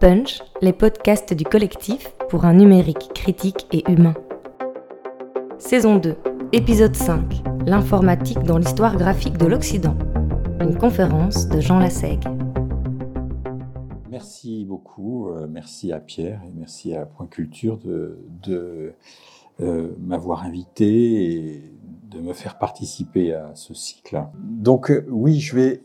[0.00, 4.14] Punch, les podcasts du collectif pour un numérique critique et humain.
[5.58, 6.14] Saison 2,
[6.52, 9.96] épisode 5, l'informatique dans l'histoire graphique de l'Occident.
[10.60, 12.22] Une conférence de Jean Lassègue.
[14.08, 18.94] Merci beaucoup, euh, merci à Pierre et merci à Point Culture de,
[19.60, 21.72] euh, m'avoir invité et
[22.08, 24.22] de me faire participer à ce cycle.
[24.38, 25.82] Donc euh, oui, je vais,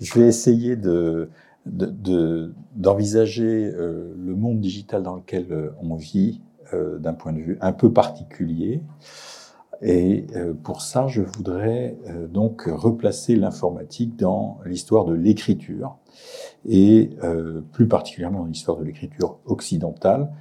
[0.00, 1.30] je vais essayer de,
[1.66, 6.40] d'envisager euh, le monde digital dans lequel euh, on vit
[6.72, 8.82] euh, d'un point de vue un peu particulier.
[9.82, 10.26] Et
[10.62, 11.98] pour ça, je voudrais
[12.30, 15.98] donc replacer l'informatique dans l'histoire de l'écriture,
[16.64, 17.10] et
[17.72, 20.32] plus particulièrement dans l'histoire de l'écriture occidentale,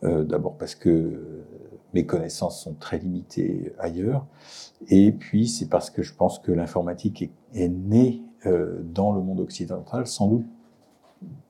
[0.00, 1.42] d'abord parce que
[1.92, 4.26] mes connaissances sont très limitées ailleurs,
[4.86, 9.40] et puis c'est parce que je pense que l'informatique est, est née dans le monde
[9.40, 10.46] occidental, sans doute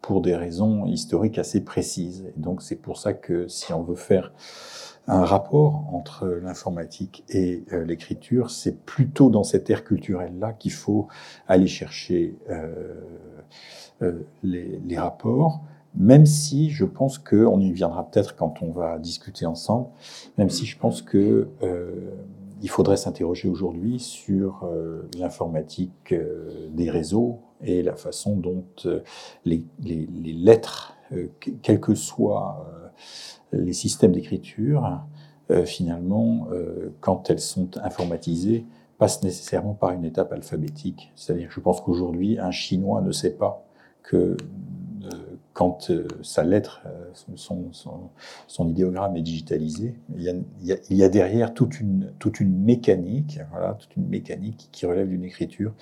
[0.01, 2.25] pour des raisons historiques assez précises.
[2.37, 4.33] Et donc c'est pour ça que si on veut faire
[5.07, 11.09] un rapport entre l'informatique et euh, l'écriture, c'est plutôt dans cette ère culturelle-là qu'il faut
[11.47, 12.95] aller chercher euh,
[14.03, 15.61] euh, les, rapports,
[15.95, 19.89] même si je pense qu'on y viendra peut-être quand on va discuter ensemble,
[20.39, 21.49] même si je pense que
[22.63, 24.67] il faudrait s'interroger aujourd'hui sur
[25.19, 26.15] l'informatique
[26.73, 29.01] des réseaux, et la façon dont euh,
[29.45, 31.29] les, lettres, euh,
[31.63, 32.67] quels que soient
[33.53, 35.01] euh, les systèmes d'écriture,
[35.67, 36.49] finalement,
[37.01, 38.65] quand elles sont informatisées,
[38.99, 41.13] passent nécessairement par une étape alphabétique.
[41.15, 43.65] C'est-à-dire, je pense qu'aujourd'hui, un Chinois ne sait pas
[44.03, 44.37] que
[45.55, 45.91] quand
[46.23, 46.83] sa lettre,
[47.37, 48.11] son, son,
[48.49, 51.81] son, idéogramme est digitalisé, il y a, il y a, il y a derrière toute
[51.81, 55.73] une, toute une mécanique, voilà, toute une mécanique qui relève d'une écriture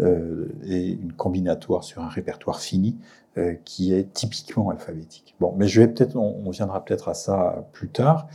[0.00, 2.98] euh, et une combinatoire sur un répertoire fini
[3.38, 5.34] euh, qui est typiquement alphabétique.
[5.40, 8.28] Bon, mais je vais peut-être, on, on, viendra peut-être à ça plus tard.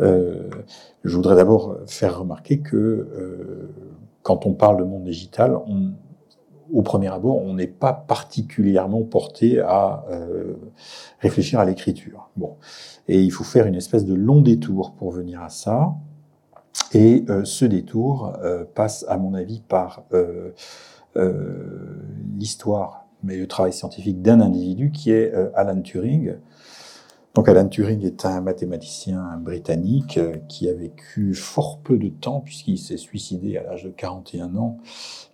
[0.00, 0.48] Euh,
[1.04, 3.70] je voudrais d'abord faire remarquer que euh,
[4.22, 5.92] quand on parle de monde digital, on,
[6.72, 10.54] au premier abord, on n'est pas particulièrement porté à euh,
[11.20, 12.30] réfléchir à l'écriture.
[12.36, 12.56] Bon,
[13.08, 15.94] et il faut faire une espèce de long détour pour venir à ça.
[16.92, 20.04] Et euh, ce détour euh, passe, à mon avis, par
[22.36, 26.36] l'histoire, mais le travail scientifique d'un individu qui est Alan Turing.
[27.38, 32.40] Donc Alan Turing est un mathématicien britannique euh, qui a vécu fort peu de temps
[32.40, 34.78] puisqu'il s'est suicidé à l'âge de 41 ans.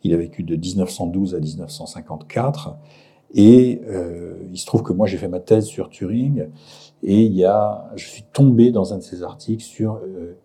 [0.03, 2.77] Il a vécu de 1912 à 1954.
[3.33, 6.49] Et euh, il se trouve que moi j'ai fait ma thèse sur Turing
[7.03, 10.37] et il y a, je suis tombé dans un de ses articles sur euh,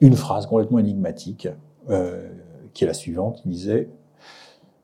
[0.00, 1.46] une phrase complètement énigmatique
[2.72, 3.42] qui est la suivante.
[3.44, 3.90] Il disait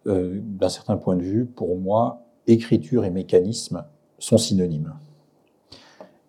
[0.04, 3.86] d'un certain point de vue, pour moi, écriture et mécanisme
[4.18, 4.92] sont synonymes.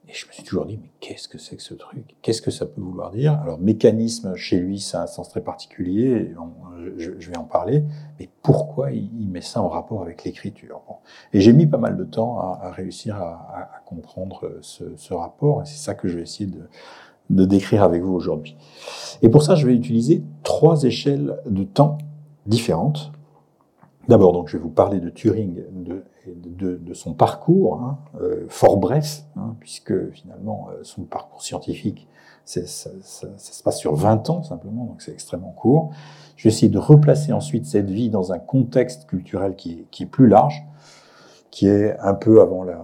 [0.10, 2.16] Et je me suis toujours dit, mais qu'est-ce que c'est que ce truc?
[2.24, 3.40] Qu'est-ce que ça peut vouloir dire?
[3.44, 6.34] Alors, mécanisme, chez lui, c'est un sens très particulier,
[6.98, 7.84] je, vais en parler,
[8.20, 10.82] mais pourquoi il, met ça en rapport avec l'écriture?
[11.32, 15.78] Et j'ai mis pas mal de temps à, réussir à, comprendre ce, rapport, et c'est
[15.78, 16.68] ça que je vais essayer de,
[17.30, 18.58] de décrire avec vous aujourd'hui.
[19.22, 22.00] Et pour ça, je vais utiliser trois échelles de temps
[22.48, 23.12] différentes
[24.10, 26.04] D'abord, donc, je vais vous parler de Turing, de,
[26.36, 32.08] de, son parcours, hein, euh, fort bref, hein, puisque finalement, euh, son parcours scientifique,
[32.46, 35.92] ça, se passe sur 20 ans simplement, donc c'est extrêmement court.
[36.36, 40.28] Je vais essayer de replacer ensuite cette vie dans un contexte culturel qui est, plus
[40.28, 40.66] large,
[41.52, 42.84] qui est un peu avant la,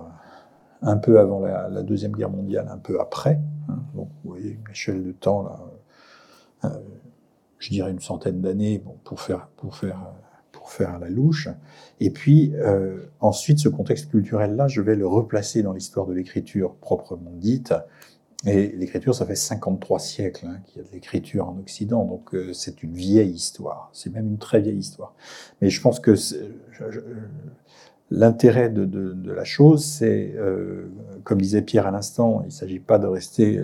[0.84, 3.40] un peu avant la Deuxième Guerre mondiale, un peu après.
[3.70, 3.80] Hein.
[3.96, 5.60] Donc, vous voyez une échelle de temps, là,
[6.66, 6.70] euh,
[7.60, 10.00] je dirais une centaine d'années, bon, pour faire, pour faire
[10.70, 11.50] faire la louche.
[12.00, 16.76] Et puis euh, ensuite, ce contexte culturel-là, je vais le replacer dans l'histoire de l'écriture
[16.76, 17.74] proprement dite.
[18.46, 22.36] Et l'écriture, ça fait 53 siècles hein, qu'il y a de l'écriture en Occident, donc
[22.36, 23.90] euh, c'est une vieille histoire.
[23.94, 25.16] C'est même une très vieille histoire.
[25.62, 26.14] Mais je pense que
[28.12, 30.92] l'intérêt de, la chose, c'est, euh,
[31.24, 33.64] comme disait Pierre à l'instant, il ne s'agit pas de rester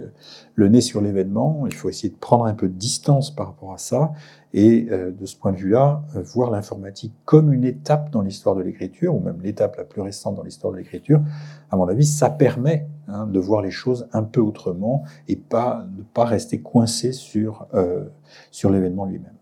[0.55, 3.73] le nez sur l'événement, il faut essayer de prendre un peu de distance par rapport
[3.73, 4.13] à ça,
[4.53, 8.55] et euh, de ce point de vue-là, euh, voir l'informatique comme une étape dans l'histoire
[8.55, 11.21] de l'écriture, ou même l'étape la plus récente dans l'histoire de l'écriture,
[11.69, 15.85] à mon avis, ça permet hein, de voir les choses un peu autrement et pas
[15.97, 18.05] ne pas rester coincé sur, euh,
[18.51, 19.35] sur l'événement lui-même.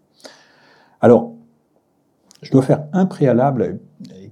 [1.01, 1.33] Alors,
[2.41, 3.79] je dois faire un préalable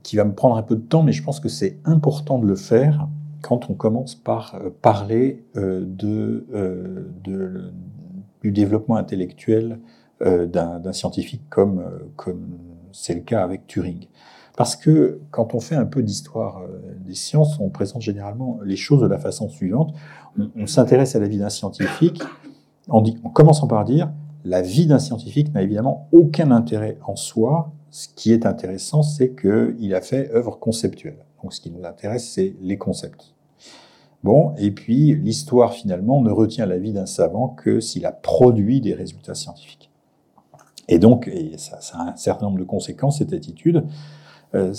[0.04, 2.46] qui va me prendre un peu de temps, mais je pense que c'est important de
[2.46, 3.08] le faire
[3.42, 6.46] quand on commence par parler de,
[7.24, 7.72] de,
[8.42, 9.80] du développement intellectuel
[10.22, 12.58] d'un scientifique comme euh, comme
[12.92, 14.08] c'est le cas avec Turing.
[14.56, 18.76] Parce que quand on fait un peu d'histoire euh, des sciences, on présente généralement les
[18.76, 19.94] choses de la façon suivante.
[20.56, 22.22] On, s'intéresse à la vie d'un scientifique
[22.90, 24.12] en commençant par dire
[24.46, 27.72] la vie d'un scientifique n'a évidemment aucun intérêt en soi.
[27.92, 31.26] Ce qui est intéressant, c'est qu'il a fait œuvre conceptuelle.
[31.44, 33.34] Donc ce qui nous intéresse, c'est les concepts.
[34.24, 38.82] Bon, et puis l'histoire finalement ne retient la vie d'un savant que s'il a produit
[38.82, 39.87] des résultats scientifiques.
[40.88, 43.84] Et donc, ça, a un certain nombre de conséquences, cette attitude.
[44.56, 44.74] Euh,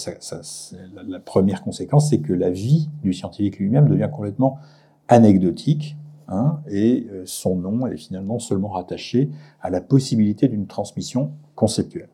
[1.06, 4.58] la, première conséquence, c'est que la vie du scientifique lui-même devient complètement
[5.08, 5.96] anecdotique,
[6.28, 12.08] hein, et euh, son nom est finalement seulement rattaché à la possibilité d'une transmission conceptuelle.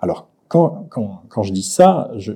[0.00, 2.32] Alors, quand, je dis ça, je,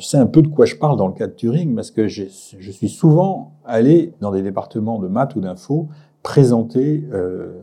[0.00, 2.24] sais un peu de quoi je parle dans le cas de Turing, parce que je,
[2.58, 5.88] je suis souvent allé dans des départements de maths ou d'info
[6.24, 7.62] présenter euh,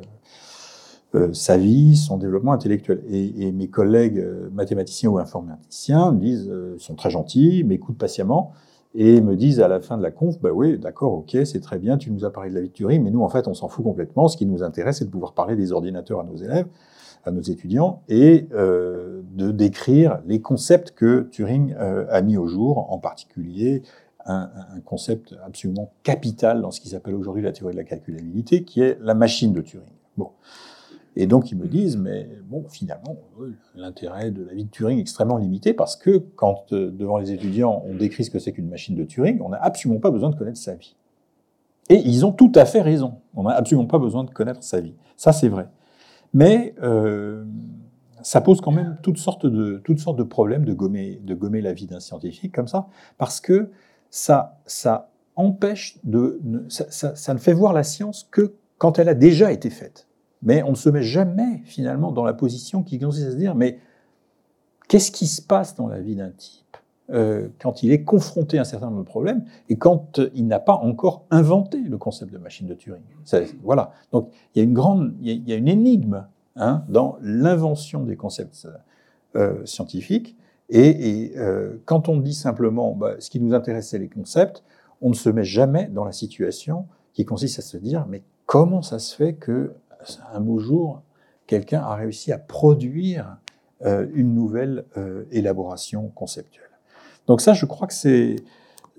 [1.16, 3.02] euh, sa vie, son développement intellectuel.
[3.10, 8.52] Et, mes collègues euh, mathématiciens ou informaticiens me disent, euh, sont très gentils, m'écoutent patiemment
[8.96, 11.80] et me disent à la fin de la conf, bah oui, d'accord, ok, c'est très
[11.80, 13.54] bien, tu nous as parlé de la vie de Turing, mais nous, en fait, on
[13.54, 14.28] s'en fout complètement.
[14.28, 16.68] Ce qui nous intéresse, c'est de pouvoir parler des ordinateurs à nos élèves,
[17.26, 22.98] à nos étudiants, et de décrire les concepts que Turing a mis au jour, en
[22.98, 23.82] particulier
[24.26, 28.64] un, un concept absolument capital dans ce qui s'appelle aujourd'hui la théorie de la calculabilité,
[28.64, 29.90] qui est la machine de Turing.
[30.16, 30.30] Bon.
[31.16, 33.16] Et donc ils me disent, mais bon, finalement,
[33.76, 37.32] l'intérêt de la vie de Turing est extrêmement limité parce que quand euh, devant les
[37.32, 40.30] étudiants on décrit ce que c'est qu'une machine de Turing, on n'a absolument pas besoin
[40.30, 40.96] de connaître sa vie.
[41.90, 43.16] Et ils ont tout à fait raison.
[43.36, 44.96] On n'a absolument pas besoin de connaître sa vie.
[45.18, 45.68] Ça, c'est vrai.
[46.34, 47.46] Mais euh,
[48.22, 51.62] ça pose quand même toutes sortes de, toutes sortes de problèmes de gommer, de gommer
[51.62, 52.88] la vie d'un scientifique comme ça,
[53.18, 53.70] parce que
[54.10, 59.10] ça, ça empêche de, ça, ça, ça ne fait voir la science que quand elle
[59.10, 60.08] a déjà été faite.
[60.42, 63.56] Mais on ne se met jamais finalement dans la position qui consiste à se dire,
[63.56, 63.80] mais
[64.88, 66.66] qu'est-ce qui se passe dans la vie d'un type
[67.12, 70.48] euh, quand il est confronté à un certain nombre de problèmes et quand euh, il
[70.48, 73.04] n'a pas encore inventé le concept de machine de Turing?
[73.62, 73.92] voilà.
[74.12, 78.16] Donc il y a une grande, il y a, une énigme hein, dans l'invention des
[78.16, 78.68] concepts
[79.36, 80.36] euh, scientifiques.
[80.70, 81.36] Et,
[81.86, 84.64] quand on dit simplement, bah, ce qui nous intéresse c'est les concepts,
[85.00, 88.82] on ne se met jamais dans la situation qui consiste à se dire, mais comment
[88.82, 89.74] ça se fait que
[90.34, 91.02] un beau jour,
[91.48, 93.38] quelqu'un a réussi à produire
[93.86, 96.64] euh, une nouvelle euh, élaboration conceptuelle.
[97.28, 98.36] Donc ça, je crois que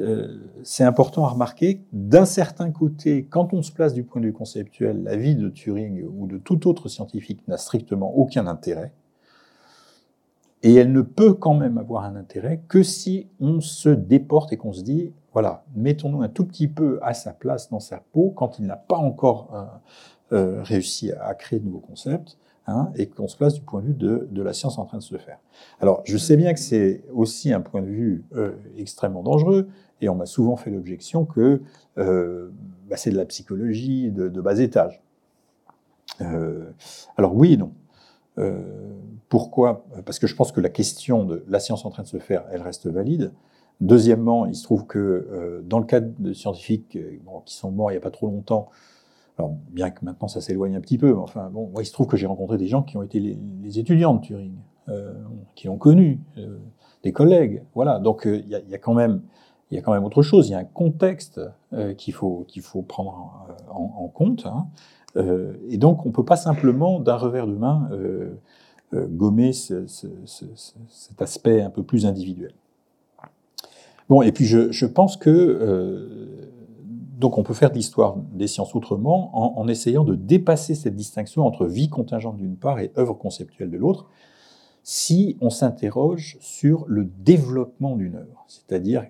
[0.01, 1.83] euh, c'est important à remarquer.
[1.93, 5.49] D'un certain côté, quand on se place du point de vue conceptuel, la vie de
[5.49, 8.93] Turing ou de tout autre scientifique n'a strictement aucun intérêt.
[10.63, 14.57] Et elle ne peut quand même avoir un intérêt que si on se déporte et
[14.57, 18.33] qu'on se dit, voilà, mettons-nous un tout petit peu à sa place dans sa peau
[18.37, 19.81] quand il n'a pas encore
[20.33, 22.37] euh, réussi à, créer de nouveaux concepts,
[22.67, 24.99] hein, et qu'on se place du point de vue de, de, la science en train
[24.99, 25.39] de se faire.
[25.81, 29.69] Alors, je sais bien que c'est aussi un point de vue euh, extrêmement dangereux,
[30.01, 31.63] et on m'a souvent fait l'objection que
[31.99, 32.51] euh,
[32.89, 35.01] bah, c'est de la psychologie de, bas étage.
[37.17, 37.73] Alors oui et non.
[39.29, 39.87] Pourquoi?
[40.05, 42.45] Parce que je pense que la question de la science en train de se faire,
[42.51, 43.33] elle reste valide.
[43.81, 46.99] Deuxièmement, il se trouve que dans le cadre de scientifiques
[47.45, 48.71] qui sont morts il n'y a pas trop longtemps,
[49.39, 52.07] alors, bien que maintenant ça s'éloigne un petit peu, mais enfin, bon, il se trouve
[52.07, 54.55] que j'ai rencontré des gens qui ont été les, étudiants de Turing,
[54.89, 55.13] euh,
[55.55, 56.59] qui ont connu, euh,
[57.03, 57.99] des collègues, voilà.
[57.99, 59.21] Donc, euh, il y, a, y, a, quand même,
[59.71, 60.49] il y a quand même autre chose.
[60.49, 61.41] Il y a un contexte
[61.75, 64.47] euh, qu'il faut faut prendre en, en compte.
[64.47, 64.69] Hein.
[65.69, 67.89] et donc, on peut pas simplement d'un revers de main
[68.93, 70.45] gommer ce, ce, ce,
[70.89, 72.53] cet aspect un peu plus individuel.
[74.09, 76.46] Bon, et puis je, je pense que
[77.17, 81.47] donc on peut faire de l'histoire des sciences autrement en, essayant de dépasser cette distinction
[81.47, 84.07] entre vie contingente d'une part et œuvre conceptuelle de l'autre,
[84.83, 88.45] si on s'interroge sur le développement d'une œuvre.
[88.49, 89.07] C'est-à-dire,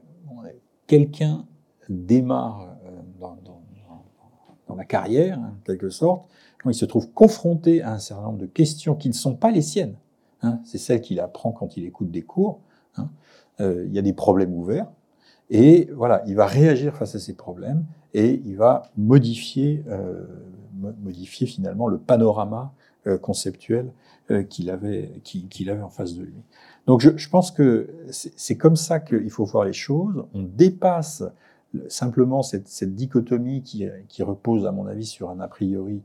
[0.86, 1.46] quelqu'un
[1.88, 3.26] démarre euh,
[4.68, 6.28] dans, la carrière, en quelque sorte,
[6.62, 9.50] quand il se trouve confronté à un certain nombre de questions qui ne sont pas
[9.50, 9.96] les siennes.
[10.42, 12.60] Hein, c'est celles qu'il apprend quand il écoute des cours.
[12.96, 13.10] Hein,
[13.60, 14.86] euh, il y a des problèmes ouverts.
[15.50, 17.84] Et voilà, il va réagir face à ces problèmes
[18.14, 20.24] et il va modifier, euh,
[21.02, 22.72] modifier finalement le panorama
[23.06, 23.92] euh, conceptuel
[24.30, 26.42] euh, qu'il avait, qu'il avait en face de lui.
[26.86, 30.24] Donc je, pense que c'est comme ça qu'il faut voir les choses.
[30.34, 31.22] On dépasse
[31.88, 36.00] simplement cette, dichotomie qui, repose, à mon avis, sur un a priori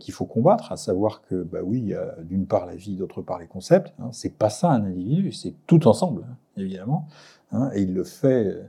[0.00, 3.46] qu'il faut combattre, à savoir que, bah oui, d'une part la vie, d'autre part les
[3.46, 3.94] concepts.
[4.00, 7.06] Hein, c'est pas ça un individu, c'est tout ensemble, hein, évidemment.
[7.52, 8.68] Hein, et il le fait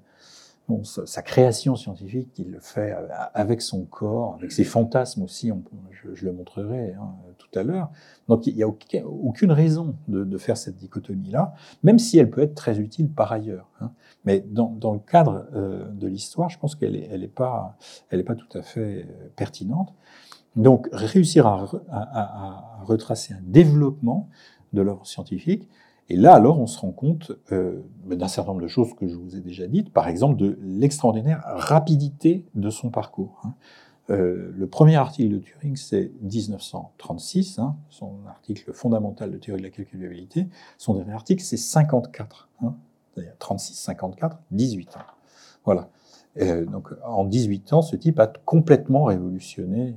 [0.68, 2.96] bon, sa, création scientifique, il le fait
[3.34, 5.52] avec son corps, avec ses fantasmes aussi,
[6.14, 7.90] je, le montrerai hein, tout à l'heure.
[8.28, 12.56] Donc il n'y a aucune raison de, faire cette dichotomie-là, même si elle peut être
[12.56, 13.70] très utile par ailleurs.
[13.82, 13.92] Hein.
[14.26, 17.78] Mais dans, le cadre euh, de l'histoire, je pense qu'elle n'est est pas,
[18.10, 19.94] pas tout à fait euh, pertinente.
[20.56, 24.28] Donc réussir à retracer un développement
[24.74, 25.70] de l'œuvre scientifique,
[26.10, 29.16] et là, alors, on se rend compte euh, d'un certain nombre de choses que je
[29.16, 33.42] vous ai déjà dites, par exemple de l'extraordinaire rapidité de son parcours.
[33.44, 33.54] Hein.
[34.10, 39.66] Euh, le premier article de Turing, c'est 1936, hein, son article fondamental de théorie de
[39.66, 40.48] la calculabilité.
[40.78, 42.76] Son dernier article, c'est 54, hein,
[43.14, 45.00] c'est-à-dire 36, 54, 18 ans.
[45.66, 45.90] Voilà.
[46.40, 49.96] Euh, donc, en 18 ans, ce type a complètement révolutionné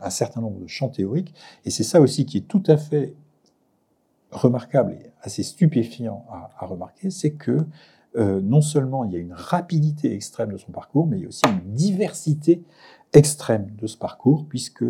[0.00, 1.34] un certain nombre de champs théoriques,
[1.66, 3.14] et c'est ça aussi qui est tout à fait
[4.30, 7.58] remarquable et assez stupéfiant à, remarquer, c'est que
[8.16, 11.24] euh, non seulement il y a une rapidité extrême de son parcours, mais il y
[11.24, 12.62] a aussi une diversité
[13.12, 14.84] extrême de ce parcours, puisque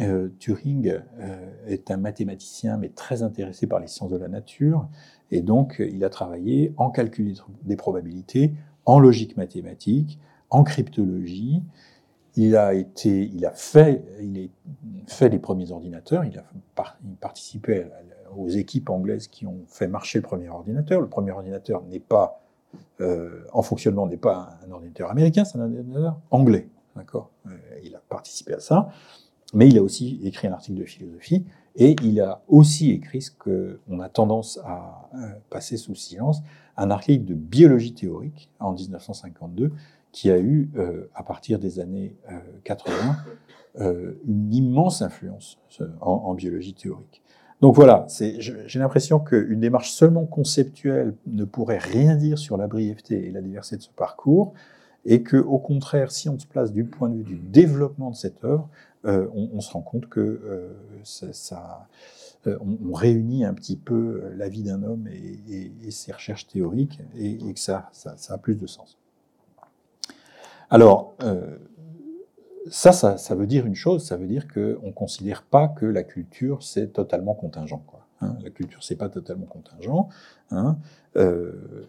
[0.00, 4.88] euh, Turing euh, est un mathématicien, mais très intéressé par les sciences de la nature,
[5.30, 7.34] et donc il a travaillé en calcul
[7.64, 8.52] des probabilités,
[8.84, 10.18] en logique mathématique,
[10.50, 11.62] en cryptologie.
[12.36, 16.24] Il a été, il a fait, il a fait les premiers ordinateurs.
[16.24, 16.44] Il a
[17.20, 21.00] participé à aux équipes anglaises qui ont fait marcher le premier ordinateur.
[21.00, 22.40] Le premier ordinateur n'est pas,
[23.00, 26.68] euh, en fonctionnement, n'est pas un ordinateur américain, c'est un ordinateur anglais.
[26.94, 27.30] D'accord?
[27.46, 27.50] Euh,
[27.84, 28.90] Il a participé à ça,
[29.54, 31.44] mais il a aussi écrit un article de philosophie
[31.76, 36.42] et il a aussi écrit ce qu'on a tendance à euh, passer sous silence,
[36.76, 39.72] un article de biologie théorique en 1952
[40.12, 40.70] qui a eu,
[41.14, 42.16] à partir des années
[42.64, 43.16] 80,
[43.78, 45.58] une immense influence
[46.00, 47.22] en biologie théorique.
[47.62, 53.28] Donc voilà, j'ai l'impression qu'une démarche seulement conceptuelle ne pourrait rien dire sur la brièveté
[53.28, 54.52] et la diversité de ce parcours,
[55.06, 58.16] et que, au contraire, si on se place du point de vue du développement de
[58.16, 58.68] cette œuvre,
[59.06, 61.86] euh, on, se rend compte que euh, ça,
[62.46, 67.38] euh, on, réunit un petit peu la vie d'un homme et, ses recherches théoriques, et,
[67.54, 68.98] que ça, ça, a plus de sens.
[70.68, 71.14] Alors,
[72.70, 76.02] ça, ça, veut dire une chose, ça veut dire qu'on ne considère pas que la
[76.02, 77.84] culture, c'est totalement contingent.
[78.20, 78.36] Hein.
[78.42, 80.08] La culture, c'est pas totalement contingent.
[80.50, 80.78] Hein.
[81.16, 81.86] Euh,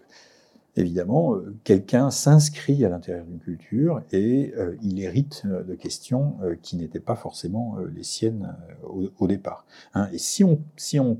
[0.75, 6.75] évidemment, euh, quelqu'un s'inscrit à l'intérieur d'une culture et euh, il hérite de questions qui
[6.77, 9.65] n'étaient pas forcément les siennes au, départ.
[9.93, 10.09] Hein.
[10.13, 11.19] Et si on, si on,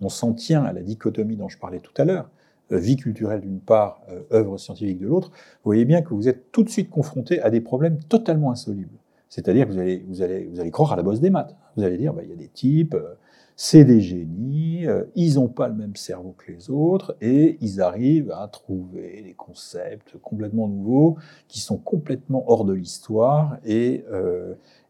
[0.00, 2.30] on s'en tient à la dichotomie dont je parlais tout à l'heure,
[2.78, 6.52] vie culturelle d'une part, euh, œuvre scientifique de l'autre, vous voyez bien que vous êtes
[6.52, 8.98] tout de suite confronté à des problèmes totalement insolubles.
[9.28, 11.56] C'est-à-dire que vous allez, vous, allez, vous allez croire à la bosse des maths.
[11.76, 13.14] Vous allez dire, bah, il y a des types, euh,
[13.56, 14.86] c'est des génies,
[15.16, 19.34] ils n'ont pas le même cerveau que les autres, et ils arrivent à trouver des
[19.34, 24.02] concepts complètement nouveaux, qui sont complètement hors de l'histoire, et,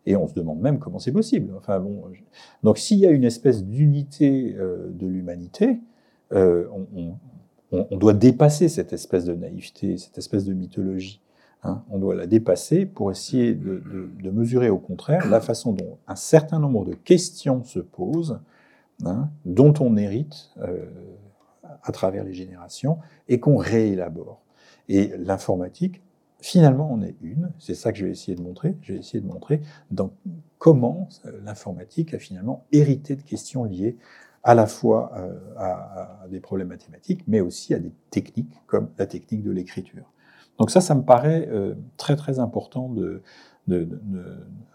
[0.06, 1.52] et on se demande même comment c'est possible.
[1.56, 1.84] Enfin,
[2.62, 5.80] donc s'il y a une espèce d'unité de l'humanité,
[6.30, 7.16] on,
[7.72, 11.20] on, doit dépasser cette espèce de naïveté, cette espèce de mythologie.
[11.62, 11.82] Hein.
[11.90, 13.82] On doit la dépasser pour essayer de,
[14.30, 18.40] mesurer au contraire la façon dont un certain nombre de questions se posent,
[19.04, 20.86] hein, dont on hérite euh,
[21.82, 22.98] à travers les générations
[23.28, 24.42] et qu'on réélabore.
[24.88, 26.02] Et l'informatique,
[26.40, 27.52] finalement, en est une.
[27.58, 28.76] C'est ça que je vais essayer de montrer.
[28.82, 29.60] Je vais essayer de montrer
[29.90, 30.10] dans
[30.58, 33.96] comment euh, l'informatique a finalement hérité de questions liées
[34.42, 39.06] à la fois euh, à, des problèmes mathématiques, mais aussi à des techniques comme la
[39.06, 40.12] technique de l'écriture.
[40.58, 42.94] Donc ça, ça me paraît euh, très très important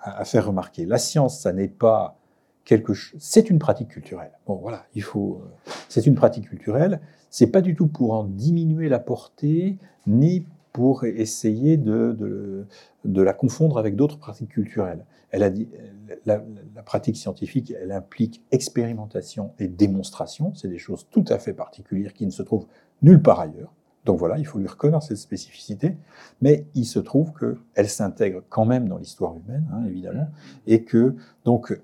[0.02, 0.86] à faire remarquer.
[0.86, 2.18] La science, ça n'est pas
[2.64, 4.32] quelque chose, c'est une pratique culturelle.
[4.48, 7.00] Bon, voilà, il faut, euh, c'est une pratique culturelle.
[7.30, 12.66] C'est pas du tout pour en diminuer la portée, ni pour essayer de
[13.04, 15.06] la confondre avec d'autres pratiques culturelles.
[15.38, 16.42] La,
[16.84, 20.54] pratique scientifique, elle implique expérimentation et démonstration.
[20.54, 22.68] C'est des choses tout à fait particulières qui ne se trouvent
[23.02, 23.74] nulle part ailleurs.
[24.06, 25.98] Donc voilà, il faut lui reconnaître cette spécificité,
[26.42, 30.28] mais il se trouve qu'elle s'intègre quand même dans l'histoire humaine, hein, évidemment,
[30.68, 31.76] et que donc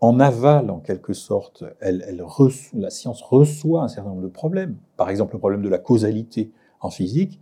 [0.00, 4.76] en aval, en quelque sorte, la science reçoit un certain nombre de problèmes.
[4.96, 6.50] Par exemple, le problème de la causalité
[6.80, 7.40] en physique,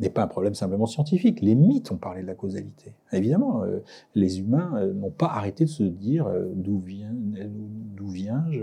[0.00, 1.40] n'est pas un problème simplement scientifique.
[1.40, 2.94] Les mythes ont parlé de la causalité.
[3.12, 3.80] Évidemment, euh,
[4.14, 8.60] les humains euh, n'ont pas arrêté de se dire euh, d'où viens-je,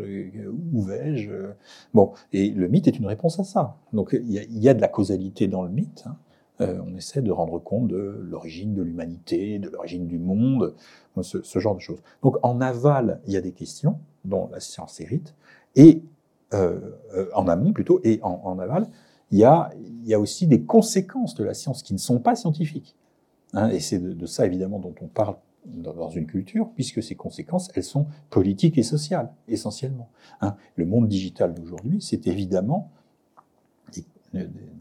[0.74, 1.32] où vais-je.
[1.94, 3.78] Bon, et le mythe est une réponse à ça.
[3.94, 6.06] Donc il y, a, de la causalité dans le mythe.
[6.08, 6.18] Hein.
[6.60, 10.74] on essaie de rendre compte de l'origine de l'humanité, de l'origine du monde,
[11.22, 12.02] ce, genre de choses.
[12.24, 15.36] Donc en aval, il y a des questions dont la science hérite,
[15.76, 16.02] et
[16.52, 18.88] en amont plutôt, et en aval,
[19.32, 19.72] il y a,
[20.20, 22.96] aussi des conséquences de la science qui ne sont pas scientifiques.
[23.54, 27.70] Hein, et c'est de, ça, évidemment, dont on parle dans une culture, puisque ces conséquences,
[27.76, 30.10] elles sont politiques et sociales, essentiellement.
[30.40, 30.56] Hein.
[30.76, 32.90] Le monde digital d'aujourd'hui, c'est évidemment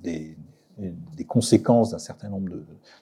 [0.03, 0.37] des,
[0.79, 2.51] des conséquences d'un certain nombre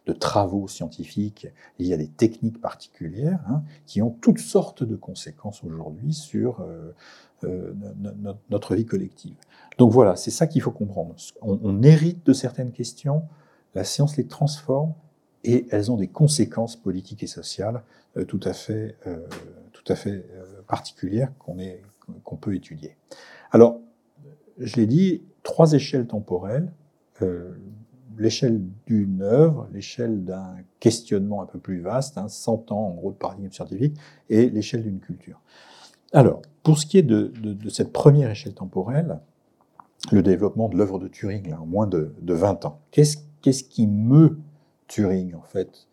[0.07, 5.65] de, travaux scientifiques liés à des techniques particulières, hein, qui ont toutes sortes de conséquences
[5.65, 6.95] aujourd'hui sur euh,
[7.45, 7.75] euh,
[8.51, 9.37] notre vie collective.
[9.79, 11.17] Donc voilà, c'est ça qu'il faut comprendre.
[11.43, 13.25] On, hérite de certaines questions,
[13.75, 14.95] la science les transforme
[15.43, 17.83] et elles ont des conséquences politiques et sociales
[18.17, 18.97] euh, tout à fait,
[19.73, 20.25] tout à fait
[20.69, 21.57] particulières qu'on
[22.23, 22.97] qu'on peut étudier.
[23.51, 23.81] Alors,
[24.59, 26.71] je l'ai dit, trois échelles temporelles.
[28.17, 33.11] L'échelle d'une œuvre, l'échelle d'un questionnement un peu plus vaste, hein, 100 ans en gros
[33.11, 33.97] de paradigme scientifique,
[34.31, 35.41] et l'échelle d'une culture.
[36.13, 37.33] Alors, pour ce qui est de,
[37.71, 39.19] cette première échelle temporelle,
[40.13, 43.63] le développement de l'œuvre de Turing, là, en moins de, de 20 ans, qu'est-ce qu'est-ce
[43.63, 44.39] qui meut
[44.89, 45.87] Turing, en fait?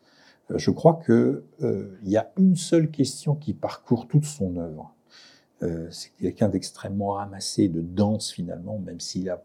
[0.52, 4.96] Euh, Je crois qu'il euh, y a une seule question qui parcourt toute son œuvre.
[5.62, 9.44] Euh, c'est quelqu'un d'extrêmement ramassé, de dense finalement, même s'il a,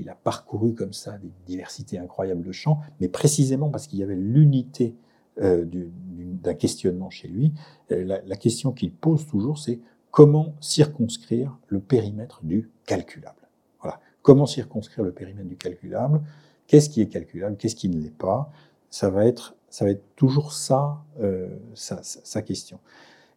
[0.00, 4.02] il a parcouru comme ça des diversités incroyables de champs, mais précisément parce qu'il y
[4.02, 4.94] avait l'unité
[5.40, 7.52] euh, d'un questionnement chez lui.
[7.90, 9.80] Euh, la, question qu'il pose toujours, c'est
[10.12, 13.48] comment circonscrire le périmètre du calculable.
[13.80, 14.00] Voilà.
[14.22, 16.20] Comment circonscrire le périmètre du calculable?
[16.68, 17.56] Qu'est-ce qui est calculable?
[17.56, 18.52] Qu'est-ce qui ne l'est pas?
[18.90, 22.78] Ça va être, ça va être toujours ça, euh, sa, question.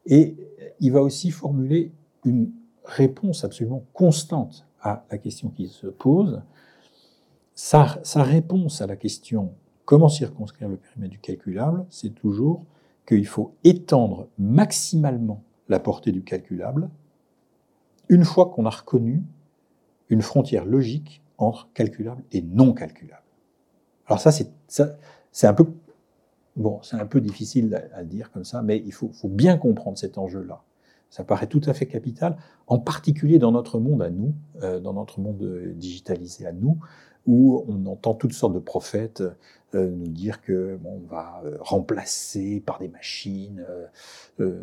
[0.05, 0.35] Et
[0.79, 1.91] il va aussi formuler
[2.25, 2.51] une
[2.85, 6.41] réponse absolument constante à la question qui se pose.
[7.53, 9.53] Sa, réponse à la question
[9.85, 12.63] comment circonscrire le périmètre du calculable, c'est toujours
[13.07, 16.89] qu'il faut étendre maximalement la portée du calculable
[18.09, 19.23] une fois qu'on a reconnu
[20.09, 23.23] une frontière logique entre calculable et non calculable.
[24.05, 24.51] Alors ça, c'est
[25.31, 25.65] c'est un peu
[26.55, 30.17] bon, c'est un peu difficile à, dire comme ça, mais il faut bien comprendre cet
[30.17, 30.63] enjeu-là.
[31.09, 32.37] Ça paraît tout à fait capital,
[32.67, 35.43] en particulier dans notre monde à nous, euh, dans notre monde
[35.75, 36.77] digitalisé à nous,
[37.27, 39.21] où on entend toutes sortes de prophètes
[39.75, 43.85] euh, nous dire que bon, on va euh, remplacer par des machines euh,
[44.39, 44.61] euh,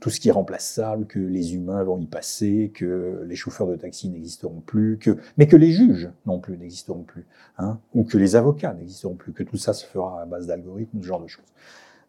[0.00, 3.76] tout ce qui est remplaçable, que les humains vont y passer, que les chauffeurs de
[3.76, 7.24] taxi n'existeront plus, que mais que les juges non plus n'existeront plus,
[7.58, 11.00] hein, ou que les avocats n'existeront plus, que tout ça se fera à base d'algorithmes,
[11.00, 11.46] ce genre de choses.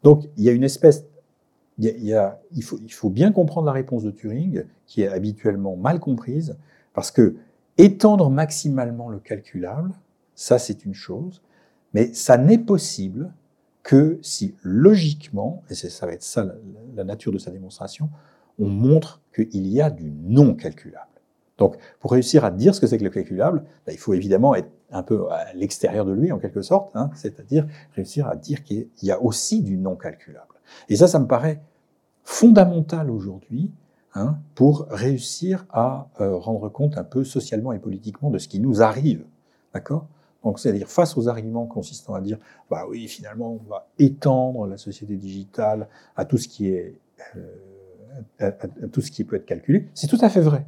[0.02, 1.06] Donc il y a une espèce
[1.80, 6.58] il, faut, bien comprendre la réponse de Turing, qui est habituellement mal comprise,
[6.94, 7.36] parce que
[7.80, 9.92] Étendre maximalement le calculable,
[10.34, 11.44] ça c'est une chose,
[11.94, 13.32] mais ça n'est possible
[13.84, 16.56] que si logiquement, et ça va être ça la,
[16.96, 18.10] la, nature de sa démonstration,
[18.58, 21.06] on montre qu'il y a du non calculable.
[21.60, 24.56] Donc pour réussir à dire ce que c'est que le calculable, ben, il faut évidemment
[24.56, 28.64] être un peu à l'extérieur de lui en quelque sorte, hein, c'est-à-dire réussir à dire
[28.64, 30.56] qu'il y a aussi du non calculable.
[30.90, 31.62] Et ça, ça me paraît
[32.24, 33.72] fondamental aujourd'hui
[34.14, 38.60] hein, pour réussir à euh, rendre compte un peu socialement et politiquement de ce qui
[38.60, 39.24] nous arrive.
[39.74, 40.08] D'accord?
[40.44, 42.38] Donc, c'est-à-dire face aux arguments consistant à dire,
[42.70, 46.96] bah oui, finalement, on va étendre la société digitale à tout ce qui est,
[47.36, 47.42] euh,
[48.40, 50.66] à, tout ce qui peut être calculé, c'est tout à fait vrai.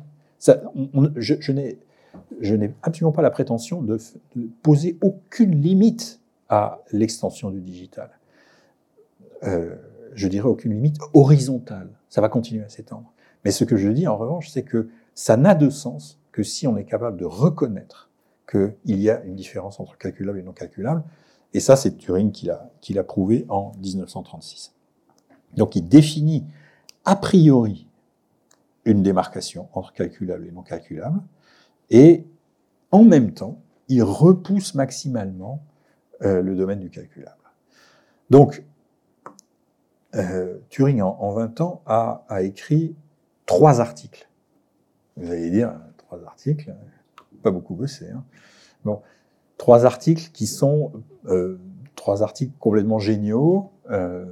[1.16, 1.52] Je,
[2.54, 3.98] n'ai absolument pas la prétention de,
[4.36, 8.10] de, poser aucune limite à l'extension du digital.
[9.44, 9.76] Euh,
[10.14, 11.90] je dirais aucune limite horizontale.
[12.10, 13.14] Ça va continuer à s'étendre.
[13.46, 16.68] Mais ce que je dis en revanche, c'est que ça n'a de sens que si
[16.68, 18.10] on est capable de reconnaître
[18.50, 21.04] qu'il y a une différence entre calculable et non calculable.
[21.54, 22.48] Et ça, c'est Turing qui
[22.94, 24.74] l'a, prouvé en 1936.
[25.56, 26.46] Donc il définit
[27.06, 27.88] a priori
[28.86, 31.22] une démarcation entre calculable et non calculable,
[31.90, 32.26] et
[32.92, 35.64] en même temps, il repousse maximalement
[36.22, 37.36] euh, le domaine du calculable.
[38.30, 38.64] Donc,
[40.16, 42.96] euh, Turing, en, en, 20 ans, a, écrit
[43.46, 44.30] trois articles.
[45.18, 46.74] Vous allez dire, trois articles,
[47.44, 48.10] pas beaucoup bossé.
[48.10, 48.24] Hein.
[48.86, 49.02] Bon,
[49.58, 50.92] trois articles qui sont
[51.26, 51.60] euh,
[51.96, 53.72] trois articles complètement géniaux.
[53.92, 54.26] Euh,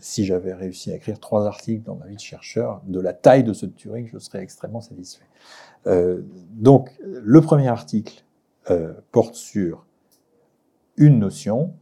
[0.00, 3.42] si j'avais réussi à écrire trois articles dans ma vie de chercheur de la taille
[3.42, 5.24] de ce de Turing, je serais extrêmement satisfait.
[5.86, 8.24] Euh, donc, le premier article
[8.70, 9.86] euh, porte sur
[10.96, 11.72] une notion,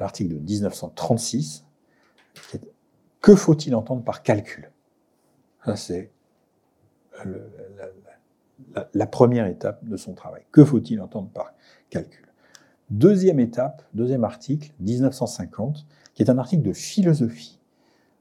[0.00, 1.64] l'article de 1936,
[3.20, 4.70] que faut-il entendre par calcul?
[5.74, 6.12] C'est
[8.94, 10.44] la, première étape de son travail.
[10.52, 11.54] Que faut-il entendre par
[11.90, 12.26] calcul?
[12.90, 17.58] Deuxième étape, deuxième article, 1950, qui est un article de philosophie.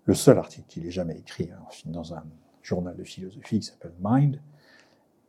[0.05, 2.23] Le seul article qu'il ait jamais écrit hein, dans un
[2.63, 4.41] journal de philosophie qui s'appelle Mind.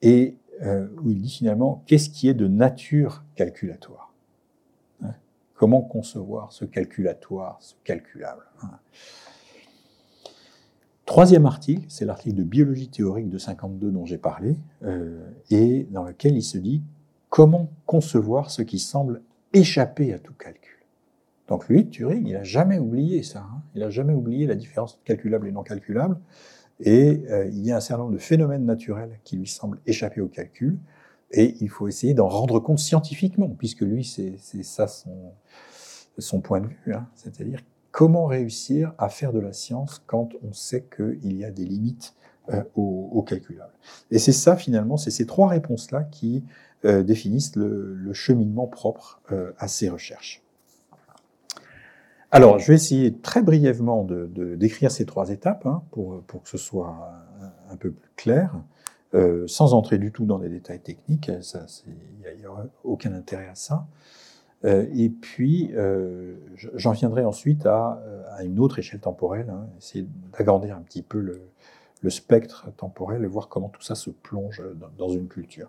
[0.01, 4.06] Et euh, où il dit finalement qu'est-ce qui est de nature calculatoire?
[5.57, 8.79] Comment concevoir ce calculatoire, ce calculable hein?
[11.07, 16.03] Troisième article, c'est l'article de biologie théorique de 52 dont j'ai parlé, euh, et dans
[16.03, 16.83] lequel il se dit
[17.29, 20.77] comment concevoir ce qui semble échapper à tout calcul.
[21.47, 23.47] Donc lui, Turing, il n'a jamais oublié ça.
[23.49, 23.63] Hein.
[23.75, 26.19] il n'a jamais oublié la différence calculable et non calculable.
[26.81, 30.21] Et euh, il y a un certain nombre de phénomènes naturels qui lui semblent échapper
[30.21, 30.77] au calcul.
[31.33, 36.67] Et il faut essayer d'en rendre compte scientifiquement, puisque lui, c'est ça son, point de
[36.67, 36.95] vue.
[36.95, 37.07] Hein.
[37.15, 37.61] C'est-à-dire
[37.91, 42.15] comment réussir à faire de la science quand on sait qu'il y a des limites
[42.53, 43.73] euh, au, calculable.
[44.13, 46.45] Et c'est ça, finalement, c'est ces trois réponses-là qui
[46.85, 50.45] euh, définissent le, cheminement propre euh, à ces recherches.
[52.31, 56.59] Alors, je vais essayer très brièvement de, décrire ces trois étapes hein, pour, que ce
[56.59, 57.11] soit
[57.71, 58.55] un, peu plus clair,
[59.47, 61.29] sans entrer du tout dans les détails techniques.
[61.29, 63.87] Il n'y a, aucun intérêt à ça.
[64.65, 66.37] Euh, et puis, euh,
[66.75, 68.03] j'en viendrai ensuite à,
[68.43, 71.41] une autre échelle temporelle, hein, essayer d'agrandir un petit peu le,
[72.09, 74.63] spectre temporel et voir comment tout ça se plonge
[74.97, 75.69] dans, une culture.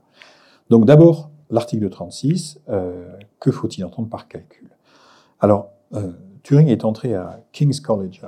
[0.70, 4.70] Donc d'abord, l'article 36, euh, que faut-il entendre par calcul?
[5.40, 6.12] Alors, euh,
[6.44, 8.24] Turing est entré à King's College,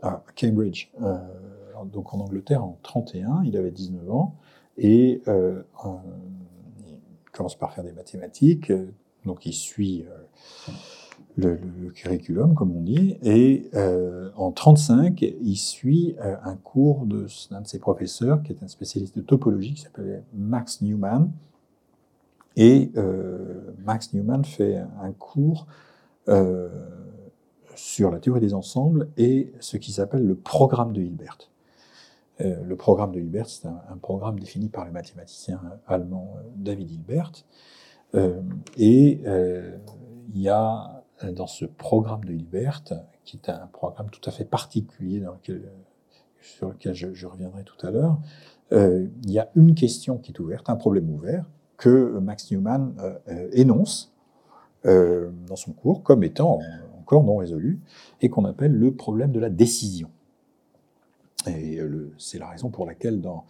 [0.00, 1.18] à, Cambridge, euh,
[1.92, 4.36] donc en Angleterre en 31, il avait 19 ans,
[4.76, 5.62] et euh,
[6.86, 8.72] il commence par faire des mathématiques,
[9.24, 10.04] donc il suit
[11.42, 17.06] euh, le, curriculum, comme on dit, et euh, en 35, il suit euh, un cours
[17.06, 21.30] d'un de ses professeurs, qui est un spécialiste de topologie, qui s'appelait Max Newman.
[22.56, 22.92] Et
[23.84, 25.66] Max Newman fait un cours
[27.74, 31.36] sur la théorie des ensembles et ce qui s'appelle le programme de Hilbert.
[32.40, 37.32] Le programme de Hilbert, c'est un, programme défini par le mathématicien allemand David Hilbert,
[38.14, 38.40] euh,
[38.76, 39.76] et euh,
[40.34, 42.82] il y a dans ce programme de Hilbert,
[43.24, 45.22] qui est un programme tout à fait particulier
[46.40, 48.18] sur lequel je, reviendrai tout à l'heure,
[48.72, 52.94] euh, il y a une question qui est ouverte, un problème ouvert, que Max Newman
[53.52, 54.12] énonce
[54.84, 56.60] dans son cours comme étant
[57.00, 57.80] encore non résolu,
[58.20, 60.10] et qu'on appelle le problème de la décision.
[61.46, 61.80] Et
[62.18, 63.44] c'est la raison pour laquelle dans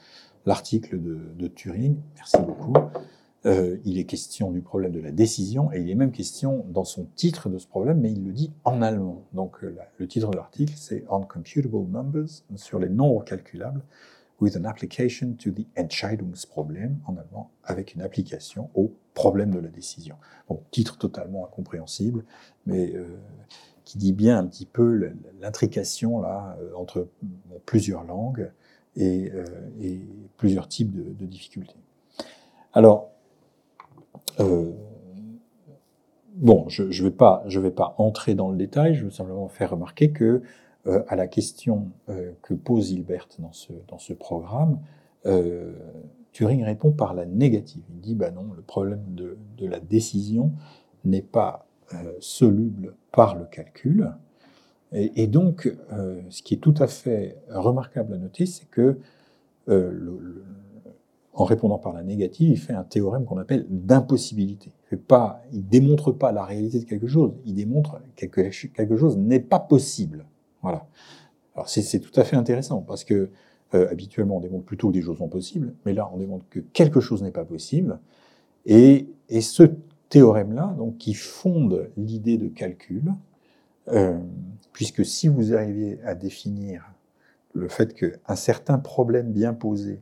[0.46, 2.74] l'article de, Turing, merci beaucoup,
[3.46, 6.84] euh, il est question du problème de la décision, et il est même question dans
[6.84, 9.22] son titre de ce problème, mais il le dit en allemand.
[9.32, 13.82] Donc euh, le titre de l'article, c'est Uncomputable Numbers, sur les nombres calculables,
[14.40, 19.68] with an application to the Entscheidungsproblem, en allemand, avec une application au problème de la
[19.68, 20.16] décision.
[20.48, 22.24] Bon, titre totalement incompréhensible,
[22.66, 23.06] mais euh,
[23.84, 27.08] qui dit bien un petit peu l'intrication là entre
[27.66, 28.50] plusieurs langues
[28.96, 29.30] et,
[30.36, 31.76] plusieurs types de, difficultés.
[32.72, 33.10] Alors,
[34.40, 34.72] euh,
[36.34, 39.10] bon, je ne je vais, pas, je vais pas entrer dans le détail, je veux
[39.10, 40.42] simplement faire remarquer que
[40.86, 44.80] euh, à la question euh, que pose Hilbert dans ce, dans ce programme,
[45.26, 45.72] euh,
[46.32, 47.82] Turing répond par la négative.
[47.90, 50.52] Il dit, bah non, le problème de, la décision
[51.04, 51.63] n'est pas euh,
[52.20, 54.12] soluble par le calcul.
[54.92, 55.72] Et, donc,
[56.30, 58.98] ce qui est tout à fait remarquable à noter, c'est que
[59.66, 60.44] le
[61.34, 64.72] en répondant par la négative, il fait un théorème qu'on appelle d'impossibilité.
[64.92, 64.98] Il
[65.52, 69.58] il démontre pas la réalité de quelque chose, il démontre que quelque chose n'est pas
[69.58, 70.24] possible.
[70.62, 70.86] Voilà.
[71.56, 73.30] Alors c'est tout à fait intéressant parce que
[73.74, 76.60] euh, habituellement on démontre plutôt que des choses sont possibles, mais là on démontre que
[76.60, 77.98] quelque chose n'est pas possible.
[78.66, 79.08] Et
[79.40, 79.64] ce
[80.14, 83.12] théorème-là, donc qui fonde l'idée de calcul,
[83.88, 84.16] euh,
[84.72, 86.84] puisque si vous arriviez à définir
[87.52, 90.00] le fait qu'un certain problème bien posé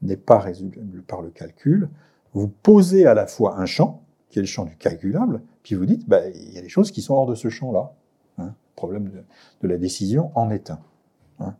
[0.00, 1.88] n'est pas résoluble par le calcul,
[2.34, 5.86] vous posez à la fois un champ, qui est le champ du calculable, puis vous
[5.86, 7.92] dites, bah, il y a des choses qui sont hors de ce champ-là.
[8.38, 8.54] Hein.
[8.54, 10.78] Le problème de, la décision en est un.
[11.40, 11.56] Hein.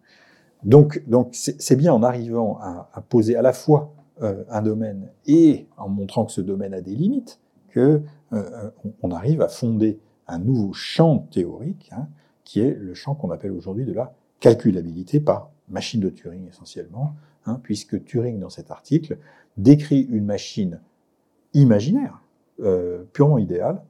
[0.62, 5.66] Donc, donc c'est bien en arrivant à, poser à la fois euh, un domaine et
[5.76, 7.40] en montrant que ce domaine a des limites
[7.78, 8.70] que euh,
[9.02, 12.08] on, arrive à fonder un nouveau champ théorique, hein,
[12.44, 17.14] qui est le champ qu'on appelle aujourd'hui de la calculabilité par machine de Turing essentiellement,
[17.48, 19.16] Hein, puisque Turing, dans cet article,
[19.56, 20.80] décrit une machine
[21.54, 22.22] imaginaire,
[22.60, 23.80] euh, purement idéale,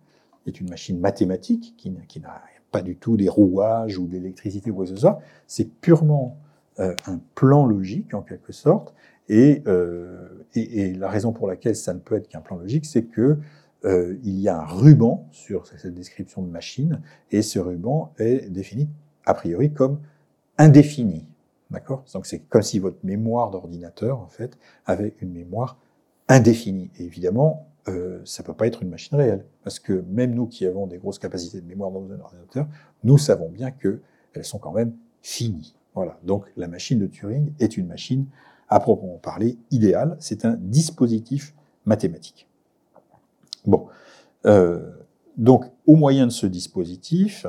[0.46, 4.77] est une machine mathématique qui, n'a pas du tout des rouages ou de l'électricité ou
[4.77, 6.38] quoi que ce soit, c'est purement
[6.79, 8.94] euh, un plan logique en quelque sorte,
[9.31, 13.38] euh, et, la raison pour laquelle ça ne peut être qu'un plan logique, c'est que
[13.85, 18.88] il y a un ruban sur cette description de machine, et ce ruban est défini
[19.25, 20.01] a priori comme
[20.57, 21.27] indéfini.
[21.71, 22.05] D'accord?
[22.14, 25.79] Donc c'est comme si votre mémoire d'ordinateur, en fait, avait une mémoire
[26.29, 26.91] indéfinie.
[26.99, 29.45] Et évidemment, euh, ça ne peut pas être une machine réelle.
[29.64, 32.67] Parce que même nous qui avons des grosses capacités de mémoire dans nos ordinateurs,
[33.05, 34.01] nous savons bien qu'elles
[34.43, 35.75] sont quand même finies.
[35.95, 36.19] Voilà.
[36.25, 38.27] Donc la machine de Turing est une machine,
[38.69, 40.17] à proprement parler, idéale.
[40.21, 42.48] C'est un dispositif mathématique.
[43.69, 43.87] Bon.
[44.47, 44.91] Euh,
[45.37, 47.47] donc, au moyen de ce dispositif,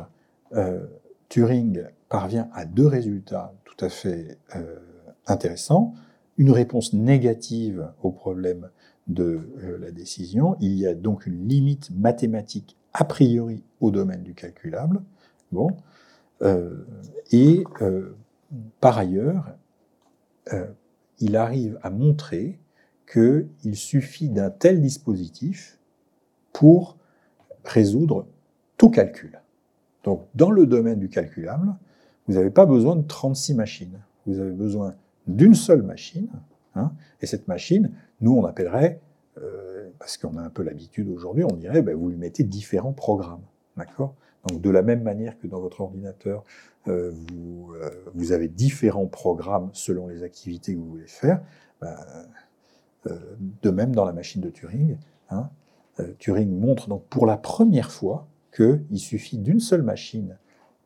[0.53, 0.85] euh,
[1.29, 4.75] Turing parvient à deux résultats tout à fait euh,
[5.27, 5.93] intéressants.
[6.37, 8.69] Une réponse négative au problème
[9.07, 9.39] de
[9.81, 10.55] la décision.
[10.59, 15.01] Il y a donc une limite mathématique a priori au domaine du calculable.
[15.51, 15.71] Bon.
[17.31, 17.63] Et
[18.79, 19.47] par ailleurs,
[21.19, 22.59] il arrive à montrer
[23.11, 25.78] qu'il suffit d'un tel dispositif
[26.53, 26.97] pour
[27.63, 28.25] résoudre
[28.77, 29.39] tout calcul.
[30.03, 31.75] Donc, dans le domaine du calculable,
[32.27, 33.99] vous n'avez pas besoin de 36 machines.
[34.25, 34.95] Vous avez besoin
[35.27, 36.29] d'une seule machine.
[36.75, 38.99] Hein, et cette machine, nous, on appellerait,
[39.37, 42.93] euh, parce qu'on a un peu l'habitude aujourd'hui, on dirait, ben, vous lui mettez différents
[42.93, 43.43] programmes.
[43.77, 44.15] D'accord?
[44.47, 46.43] Donc, de la même manière que dans votre ordinateur,
[46.87, 51.41] euh, vous, euh, vous, avez différents programmes selon les activités que vous voulez faire,
[51.81, 51.95] ben,
[53.61, 54.97] de même dans la machine de Turing.
[55.29, 55.49] Hein,
[56.19, 60.37] Turing montre donc pour la première fois qu'il suffit d'une seule machine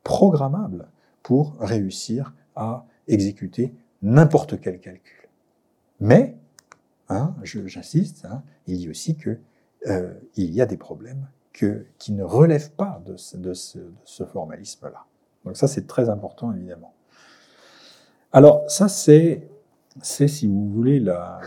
[0.02, 0.88] programmable
[1.22, 5.28] pour réussir à exécuter n'importe quel calcul.
[6.00, 6.36] Mais
[7.10, 9.38] Hein, j'insiste, hein, il dit aussi que
[9.86, 13.16] euh, il y a des problèmes que, qui ne relèvent pas de
[13.54, 15.04] ce, formalisme-là.
[15.44, 16.94] Donc ça, c'est très important, évidemment.
[18.32, 19.46] Alors ça, c'est,
[20.02, 21.40] si vous voulez, la,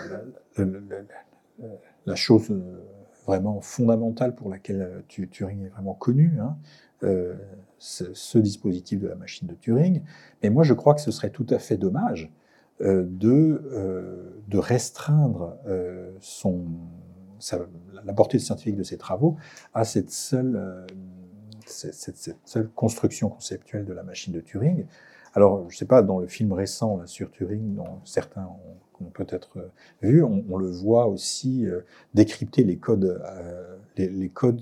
[2.13, 2.84] chose euh,
[3.27, 6.57] vraiment fondamentale pour laquelle euh, Turing est vraiment connu, hein,
[7.03, 7.35] euh,
[7.77, 10.01] ce, dispositif de la machine de Turing.
[10.41, 12.31] Mais moi, je crois que ce serait tout à fait dommage
[12.81, 15.57] euh, de, restreindre
[16.19, 16.65] son,
[18.03, 19.37] la portée scientifique de ses travaux
[19.73, 20.87] à cette seule,
[22.73, 24.85] construction conceptuelle de la machine de Turing.
[25.35, 29.10] Alors, je ne sais pas, dans le film récent sur Turing, dont certains ont, ont
[29.10, 29.57] peut-être
[30.01, 31.81] vu, on, le voit aussi euh,
[32.13, 34.62] décrypter les codes, euh, les, codes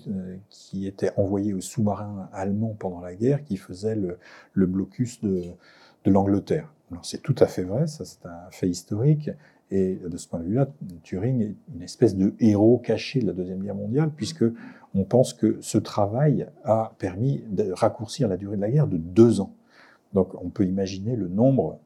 [0.50, 5.44] qui étaient envoyés aux sous-marins allemands pendant la guerre, qui faisaient le, blocus de,
[6.04, 6.72] de l'Angleterre.
[7.02, 9.30] C'est tout à fait vrai, ça c'est un fait historique.
[9.72, 10.68] Et de ce point de vue-là,
[11.04, 14.46] Turing est une espèce de héros caché de la Deuxième Guerre mondiale, puisque
[14.94, 18.98] on pense que ce travail a permis de raccourcir la durée de la guerre de
[18.98, 19.54] deux ans.
[20.14, 21.80] Donc on peut imaginer le nombre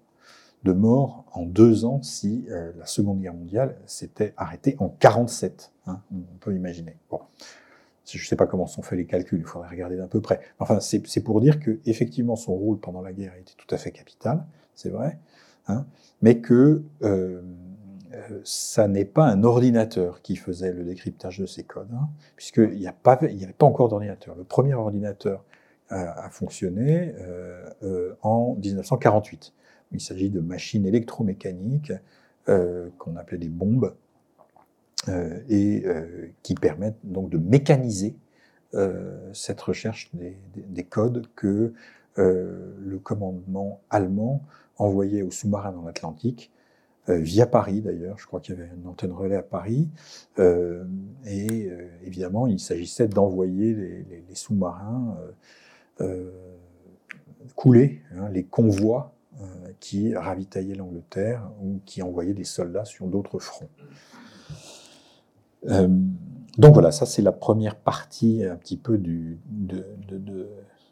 [0.64, 5.72] de morts en deux ans si euh, la Seconde Guerre mondiale s'était arrêtée en 47.
[5.88, 6.98] Hein, on peut imaginer.
[7.10, 7.22] Bon.
[8.06, 10.40] Je ne sais pas comment sont faits les calculs, il faudrait regarder d'un peu près.
[10.58, 13.78] Enfin, c'est pour dire que effectivement son rôle pendant la guerre a été tout à
[13.78, 15.20] fait capital c'est vrai,
[15.68, 15.86] hein,
[16.22, 17.42] mais que euh,
[18.14, 22.80] euh, ça n'est pas un ordinateur qui faisait le décryptage de ces codes, hein, puisqu'il
[22.80, 24.36] n'y avait pas encore d'ordinateur.
[24.36, 25.44] Le premier ordinateur
[25.90, 27.14] a, fonctionné
[28.22, 29.54] en 1948.
[29.92, 31.94] Il s'agit de machines électromécaniques
[32.48, 33.96] euh, qu'on appelait des bombes
[35.08, 35.84] euh, et
[36.44, 38.16] qui permettent donc de mécaniser
[39.34, 41.74] cette recherche des, des, des codes que
[42.18, 44.44] le commandement allemand
[44.78, 46.52] envoyé aux sous-marins dans l'Atlantique,
[47.10, 49.90] euh, via Paris d'ailleurs, je crois qu'il y avait une antenne relais à Paris,
[50.38, 50.84] euh,
[51.26, 55.18] et euh, évidemment il s'agissait d'envoyer les, sous-marins
[56.02, 56.32] euh, euh,
[57.56, 59.14] couler, hein, les convois
[59.80, 63.70] qui ravitaillaient l'Angleterre ou qui envoyaient des soldats sur d'autres fronts.
[66.58, 69.40] donc voilà, ça c'est la première partie un petit peu du,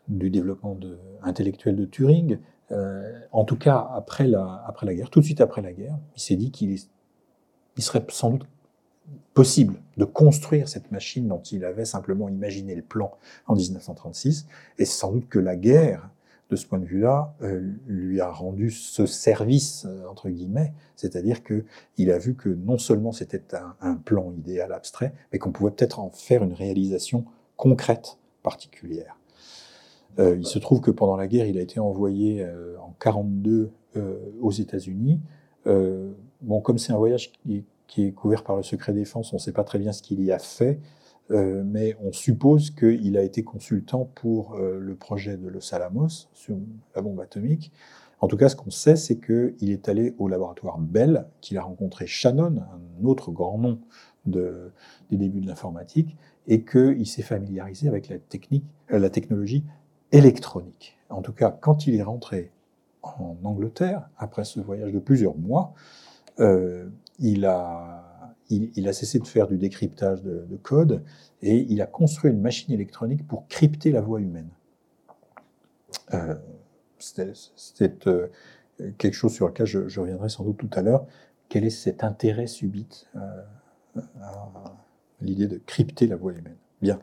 [0.07, 0.77] du développement
[1.21, 2.39] intellectuel de Turing.
[2.71, 5.97] Euh, en tout cas, après la, après la guerre, tout de suite après la guerre,
[6.15, 6.77] il s'est dit qu'il
[7.77, 8.47] il serait sans doute
[9.33, 13.11] possible de construire cette machine dont il avait simplement imaginé le plan
[13.45, 14.47] en 1936,
[14.79, 16.09] et sans doute que la guerre,
[16.49, 21.43] de ce point de vue-là, euh, lui a rendu ce service, euh, entre guillemets, c'est-à-dire
[21.43, 21.65] que
[21.97, 23.43] il a vu que non seulement c'était
[23.81, 27.25] un, plan idéal abstrait, mais qu'on pouvait peut-être en faire une réalisation
[27.57, 29.17] concrète particulière.
[30.19, 32.47] Euh, il se trouve que pendant la guerre, il a été envoyé
[32.81, 35.19] en 42 euh, aux États-Unis.
[36.41, 37.65] Bon, comme c'est un voyage qui,
[37.97, 40.31] est couvert par le secret défense, on ne sait pas très bien ce qu'il y
[40.31, 40.79] a fait,
[41.31, 46.27] euh, mais on suppose qu'il a été consultant pour euh, le projet de Los Alamos
[46.33, 46.57] sur
[46.95, 47.71] la bombe atomique.
[48.19, 51.61] En tout cas, ce qu'on sait, c'est qu'il est allé au laboratoire Bell, qu'il a
[51.61, 53.79] rencontré Shannon, un autre grand nom
[54.25, 54.71] de,
[55.11, 56.15] des débuts de l'informatique,
[56.47, 59.63] et qu'il s'est familiarisé avec la technique, la technologie
[60.11, 60.97] électronique.
[61.09, 62.51] En tout cas, quand il est rentré
[63.03, 65.73] en Angleterre, après ce voyage de plusieurs mois,
[66.39, 67.96] euh, il, a,
[68.49, 71.03] il, a cessé de faire du décryptage de, code
[71.41, 74.49] et il a construit une machine électronique pour crypter la voix humaine.
[76.13, 76.35] Euh,
[76.99, 78.27] C'était euh,
[78.97, 81.05] quelque chose sur lequel je, reviendrai sans doute tout à l'heure.
[81.49, 84.49] Quel est cet intérêt subite euh, à
[85.21, 86.57] l'idée de crypter la voix humaine?
[86.81, 86.99] Bien.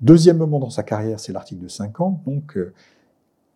[0.00, 2.22] Deuxième moment dans sa carrière, c'est l'article de 50.
[2.24, 2.74] Donc, euh,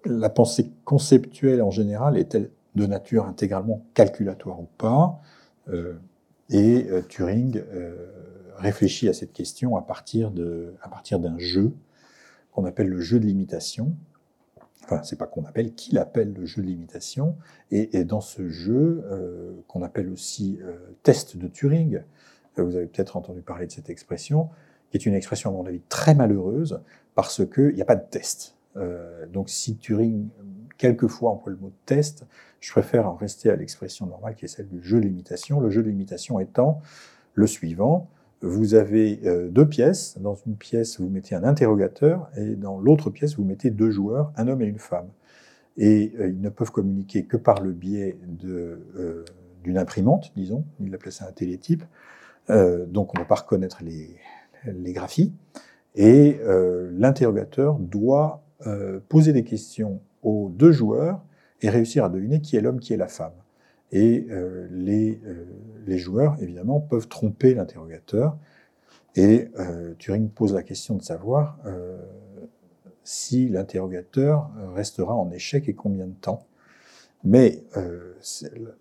[0.04, 5.20] la pensée conceptuelle en général est-elle de nature intégralement calculatoire ou pas?
[6.50, 7.62] Et euh, Turing
[8.56, 11.72] réfléchit à cette question à partir d'un jeu
[12.52, 13.94] qu'on appelle le jeu de l'imitation.
[14.84, 17.36] Enfin, c'est pas qu'on appelle, qu'il appelle le jeu de l'imitation.
[17.70, 20.58] Et, dans ce jeu, qu'on appelle aussi
[21.02, 22.02] test de Turing,
[22.62, 24.48] vous avez peut-être entendu parler de cette expression,
[24.90, 26.80] qui est une expression, à mon avis, très malheureuse,
[27.14, 28.56] parce qu'il n'y a pas de test.
[28.76, 30.28] Euh, donc si Turing,
[30.76, 32.24] quelquefois, emploie le mot test,
[32.60, 35.60] je préfère en rester à l'expression normale qui est celle du jeu de l'imitation.
[35.60, 36.80] Le jeu de l'imitation étant
[37.34, 38.08] le suivant.
[38.40, 40.18] Vous avez euh, deux pièces.
[40.18, 44.32] Dans une pièce, vous mettez un interrogateur et dans l'autre pièce, vous mettez deux joueurs,
[44.36, 45.08] un homme et une femme.
[45.76, 48.18] Et euh, ils ne peuvent communiquer que par le biais
[49.64, 50.64] d'une imprimante, disons.
[50.80, 51.84] Il appelait ça un télétype.
[52.48, 54.16] donc on ne va pas reconnaître les,
[54.64, 55.32] les graphies,
[55.94, 61.20] et euh, l'interrogateur doit euh, poser des questions aux deux joueurs
[61.62, 63.32] et réussir à deviner qui est l'homme, qui est la femme.
[63.90, 65.20] Et euh, les,
[65.86, 68.36] les, joueurs, évidemment, peuvent tromper l'interrogateur.
[69.16, 69.50] Et
[69.98, 71.58] Turing pose la question de savoir
[73.02, 76.46] si l'interrogateur restera en échec et combien de temps.
[77.24, 77.64] Mais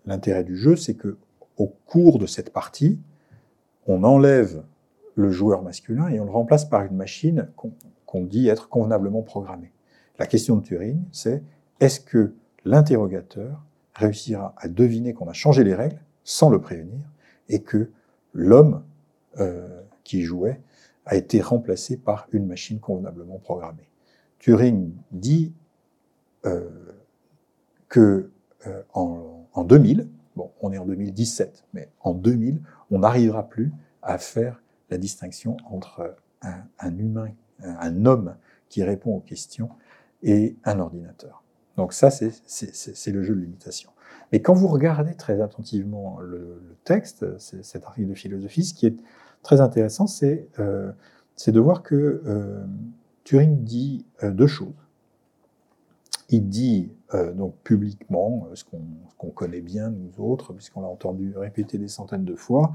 [0.06, 1.16] l'intérêt du jeu, c'est que
[1.56, 3.00] au cours de cette partie,
[3.86, 4.62] on enlève
[5.16, 7.48] le joueur masculin et on le remplace par une machine
[8.06, 9.72] qu'on dit être convenablement programmée.
[10.18, 11.42] La question de Turing, c'est
[11.80, 12.34] est-ce que
[12.68, 17.00] l'interrogateur réussira à deviner qu'on a changé les règles sans le prévenir
[17.48, 17.90] et que
[18.34, 18.84] l'homme
[19.40, 20.60] euh, qui jouait
[21.06, 23.88] a été remplacé par une machine convenablement programmée.
[24.38, 25.54] Turing dit
[26.44, 26.68] euh,
[27.88, 28.30] que
[28.66, 33.72] euh, en, en 2000, bon, on est en 2017, mais en 2000, on n'arrivera plus
[34.02, 38.36] à faire la distinction entre un, humain, un homme
[38.68, 39.70] qui répond aux questions
[40.22, 41.42] et un ordinateur.
[41.78, 43.90] Donc ça, c'est le jeu de l'imitation.
[44.32, 48.96] Mais quand vous regardez très attentivement le, texte, cet article de philosophie, ce qui est
[49.44, 50.90] très intéressant, c'est euh,
[51.46, 52.66] de voir que euh,
[53.22, 54.74] Turing dit euh, deux choses.
[56.30, 61.78] Il dit euh, donc publiquement ce qu'on connaît bien nous autres, puisqu'on l'a entendu répéter
[61.78, 62.72] des centaines de fois,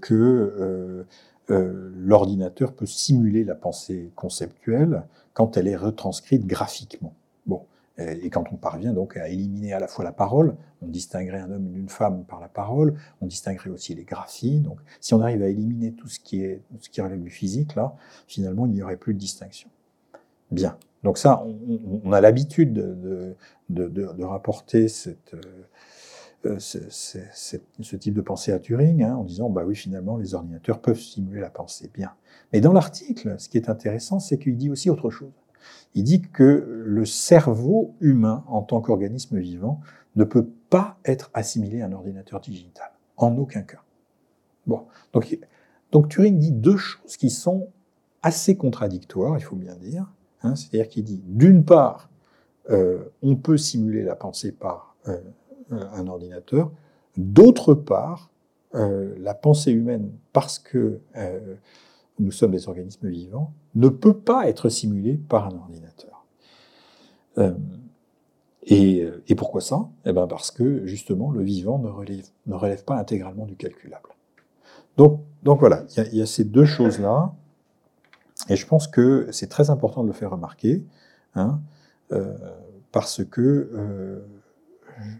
[0.00, 1.04] que
[1.48, 7.14] l'ordinateur peut simuler la pensée conceptuelle quand elle est retranscrite graphiquement.
[7.46, 7.62] Bon,
[7.98, 11.50] et quand on parvient donc à éliminer à la fois la parole, on distinguerait un
[11.50, 14.60] homme d'une femme par la parole, on distinguerait aussi les graphies.
[14.60, 17.74] Donc, si on arrive à éliminer tout ce qui est ce qui relève du physique,
[17.74, 19.70] là, finalement, il n'y aurait plus de distinction.
[20.50, 20.76] Bien.
[21.02, 21.44] Donc ça,
[22.04, 23.36] on, a l'habitude de,
[23.70, 25.34] de, rapporter cette,
[26.44, 30.80] euh, ce, type de pensée à Turing, hein, en disant, bah oui, finalement, les ordinateurs
[30.80, 31.90] peuvent simuler la pensée.
[31.94, 32.12] Bien.
[32.52, 35.32] Mais dans l'article, ce qui est intéressant, c'est qu'il dit aussi autre chose.
[35.94, 39.80] Il dit que le cerveau humain, en tant qu'organisme vivant,
[40.14, 42.90] ne peut pas être assimilé à un ordinateur digital.
[43.16, 43.82] En aucun cas.
[44.66, 44.86] Bon.
[45.92, 47.68] Donc, Turing dit deux choses qui sont
[48.22, 50.12] assez contradictoires, il faut bien dire.
[50.42, 52.10] Hein, C'est-à-dire qu'il dit, d'une part,
[52.70, 55.18] euh, on peut simuler la pensée par euh,
[55.70, 56.72] un ordinateur.
[57.16, 58.30] D'autre part,
[58.74, 61.00] euh, la pensée humaine, parce que
[62.18, 66.24] nous sommes des organismes vivants, ne peut pas être simulée par un ordinateur.
[68.68, 69.88] Et, et, pourquoi ça?
[70.06, 74.08] Eh ben parce que justement le vivant ne relève, ne relève pas intégralement du calculable.
[74.96, 77.34] Donc, donc voilà, il y, a ces deux choses-là,
[78.48, 80.84] et je pense que c'est très important de le faire remarquer,
[81.34, 81.60] hein,
[82.12, 82.34] euh,
[82.92, 84.20] parce que euh,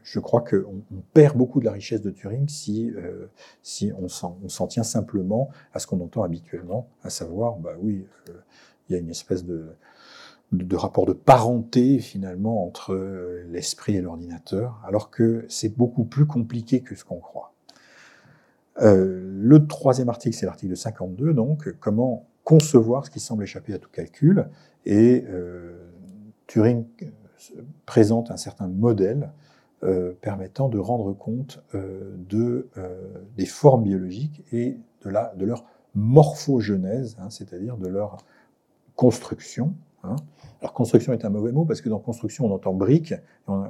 [0.02, 3.26] je crois qu'on perd beaucoup de la richesse de Turing si, euh,
[3.62, 8.32] si on s'en tient simplement à ce qu'on entend habituellement, à savoir, bah oui, euh,
[8.88, 9.66] il y a une espèce de,
[10.52, 16.26] de, rapport de parenté finalement entre euh, l'esprit et l'ordinateur, alors que c'est beaucoup plus
[16.26, 17.52] compliqué que ce qu'on croit.
[18.78, 23.90] le troisième article, c'est l'article 52, donc comment concevoir ce qui semble échapper à tout
[23.90, 24.48] calcul,
[24.84, 25.24] et
[26.46, 26.84] Turing
[27.86, 29.30] présente un certain modèle
[29.82, 32.96] euh, permettant de rendre compte euh, de, euh,
[33.36, 38.16] des formes biologiques et de, la, de leur morphogenèse, hein, c'est-à-dire de leur
[38.94, 39.74] construction.
[40.02, 40.16] Hein.
[40.62, 43.12] Alors construction est un mauvais mot parce que dans construction on entend briques,
[43.48, 43.66] on,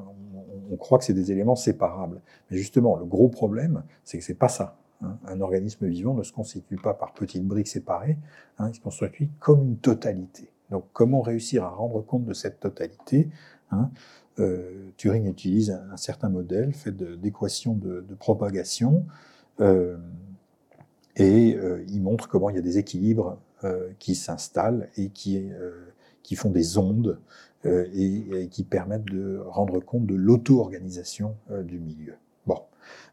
[0.79, 2.21] croit que c'est des éléments séparables.
[2.53, 4.79] Mais justement, le gros problème, c'est que c'est pas ça.
[5.03, 5.19] Hein.
[5.27, 8.17] Un organisme vivant ne se constitue pas par petites briques séparées,
[8.59, 10.53] hein, il se constitue comme une totalité.
[10.71, 13.29] Donc comment réussir à rendre compte de cette totalité
[14.39, 19.07] euh, Turing utilise un, certain modèle fait d'équations de, propagation
[19.61, 19.97] euh,
[21.17, 25.51] et euh, il montre comment il y a des équilibres euh, qui s'installent et qui,
[26.23, 27.21] qui font des ondes
[27.65, 32.15] et, qui permettent de rendre compte de l'auto-organisation du milieu.
[32.47, 32.61] Bon,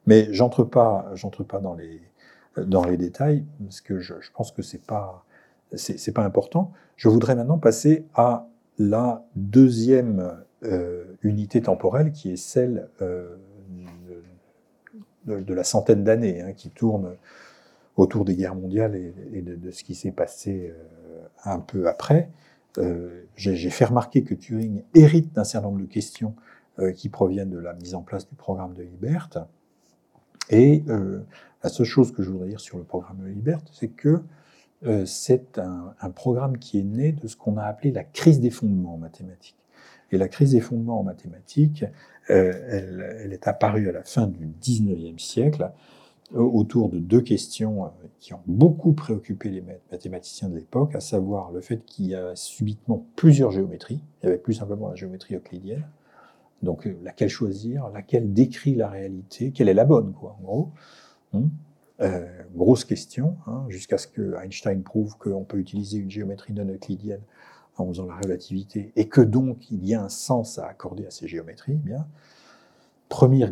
[0.06, 1.12] mais j'entre pas,
[1.48, 2.02] pas dans les
[2.56, 5.26] dans les détails parce que je, je pense que c'est pas
[5.76, 6.72] c'est pas important.
[6.98, 8.48] Je voudrais maintenant passer à
[8.78, 10.44] la deuxième
[11.22, 13.36] unité temporelle qui est celle euh,
[15.26, 17.16] de, la centaine d'années, hein, qui tourne
[17.96, 22.30] autour des guerres mondiales et, de, ce qui s'est passé euh, un peu après.
[22.78, 26.36] Euh, J'ai fait remarquer que Turing hérite d'un certain nombre de questions
[26.80, 29.30] euh, qui proviennent de la mise en place du programme de Hilbert.
[30.50, 30.84] Et
[31.64, 34.22] la seule chose que je voudrais dire sur le programme de Hilbert, c'est que
[34.86, 38.42] euh, c'est un, un, programme qui est né de ce qu'on a appelé la crise
[38.42, 39.63] des fondements en mathématiques.
[40.14, 41.86] Et la crise des fondements en mathématiques,
[42.30, 45.72] euh, elle, est apparue à la fin du 19e siècle
[46.36, 47.88] euh, autour de deux questions euh,
[48.20, 52.36] qui ont beaucoup préoccupé les mathématiciens de l'époque, à savoir le fait qu'il y a
[52.36, 54.04] subitement plusieurs géométries.
[54.22, 55.88] Il y avait plus simplement la géométrie euclidienne.
[56.62, 60.72] Donc, laquelle choisir, laquelle décrit la réalité, quelle est la bonne, quoi, en gros?
[61.34, 61.50] Hum?
[62.02, 66.66] Euh, grosse question, hein, jusqu'à ce que Einstein prouve qu'on peut utiliser une géométrie non
[66.66, 67.22] euclidienne
[67.78, 71.12] en faisant la relativité, et que donc il y a un sens à accorder à
[71.12, 71.74] ces géométries.
[71.74, 72.08] Eh bien,
[73.10, 73.48] premier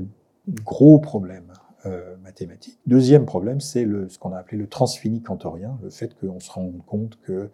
[0.47, 1.51] gros problème
[1.85, 2.79] euh, mathématique.
[2.85, 6.79] Deuxième problème, c'est ce qu'on a appelé le transfini cantorien, le fait qu'on se rende
[6.85, 7.49] compte que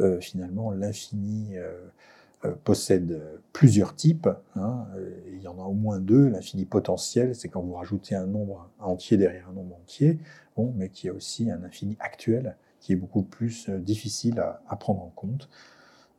[0.00, 3.20] euh, finalement l'infini euh, possède
[3.52, 4.28] plusieurs types.
[4.54, 4.86] Hein,
[5.32, 6.28] il y en a au moins deux.
[6.28, 10.20] L'infini potentiel, c'est quand vous rajoutez un nombre entier derrière un nombre entier,
[10.56, 15.02] bon, mais qui a aussi un infini actuel qui est beaucoup plus difficile à prendre
[15.02, 15.48] en compte,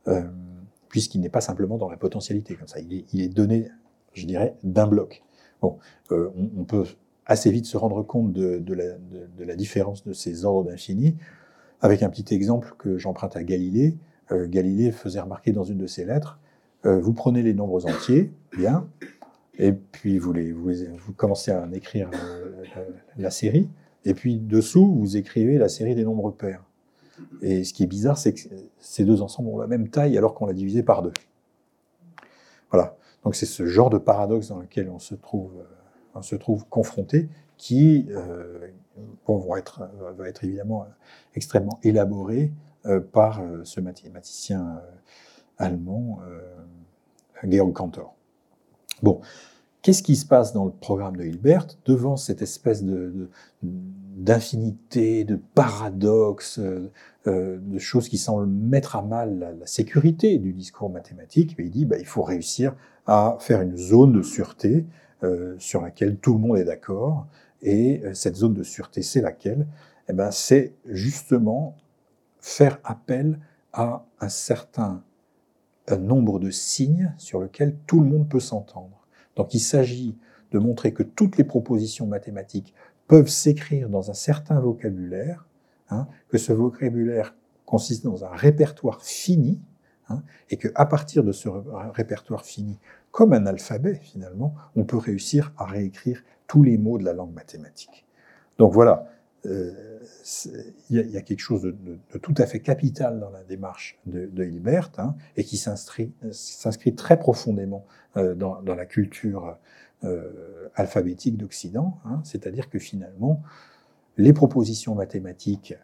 [0.08, 0.22] euh,
[0.88, 2.78] puisqu'il n'est pas simplement dans la potentialité comme ça.
[2.80, 3.68] Il est, donné,
[4.12, 5.24] je dirais, d'un bloc.
[5.60, 5.78] Bon,
[6.12, 6.84] euh, on, peut
[7.26, 11.16] assez vite se rendre compte de, la, différence de ces ordres d'infini
[11.80, 13.96] avec un petit exemple que j'emprunte à Galilée.
[14.30, 16.38] Euh, Galilée faisait remarquer dans une de ses lettres,
[16.84, 18.86] vous prenez les nombres entiers, bien,
[19.58, 22.10] et puis vous, les, vous, commencez à en écrire
[23.16, 23.70] la, série,
[24.04, 26.62] et puis dessous, vous écrivez la série des nombres pairs.
[27.42, 28.40] Et ce qui est bizarre, c'est que
[28.78, 31.12] ces deux ensembles ont la même taille alors qu'on l'a divisé par deux.
[32.70, 32.96] Voilà.
[33.24, 35.52] Donc c'est ce genre de paradoxe dans lequel on se trouve,
[36.14, 38.68] on se trouve confronté, qui euh,
[39.56, 40.86] être, va être évidemment
[41.34, 42.52] extrêmement élaboré
[42.86, 44.80] euh, par euh, ce mathématicien euh,
[45.56, 46.20] allemand,
[47.44, 48.14] Georg Cantor.
[49.02, 49.20] Bon,
[49.84, 53.28] qu'est-ce qui se passe dans le programme de Hilbert devant cette espèce de,
[53.62, 56.90] d'infinité, de, paradoxes, euh,
[57.60, 61.84] de choses qui semblent mettre à mal la, la sécurité du discours mathématique, il dit
[61.84, 62.74] bah, il faut réussir
[63.06, 64.86] à faire une zone de sûreté
[65.22, 67.26] euh, sur laquelle tout le monde est d'accord.
[67.60, 69.66] Et cette zone de sûreté, c'est laquelle?
[70.08, 71.76] Eh ben, C'est justement
[72.40, 73.38] faire appel
[73.72, 75.02] à un certain
[75.98, 78.93] nombre de signes sur lesquels tout le monde peut s'entendre.
[79.36, 80.16] Donc il s'agit
[80.50, 82.74] de montrer que toutes les propositions mathématiques
[83.08, 85.46] peuvent s'écrire dans un certain vocabulaire,
[85.90, 87.34] hein, que ce vocabulaire
[87.66, 89.60] consiste dans un répertoire fini,
[90.08, 91.48] hein, et qu'à partir de ce
[91.92, 92.78] répertoire fini,
[93.10, 97.32] comme un alphabet finalement, on peut réussir à réécrire tous les mots de la langue
[97.32, 98.06] mathématique.
[98.58, 99.08] Donc voilà,
[99.44, 104.90] il y, a quelque chose de, tout à fait capital dans la démarche de, Hilbert
[104.98, 107.86] hein, et qui s'inscrit très profondément
[108.16, 109.58] euh, dans, la culture
[110.04, 111.98] euh, alphabétique d'Occident.
[112.04, 113.42] Hein, C'est-à-dire que finalement,
[114.16, 115.74] les propositions mathématiques,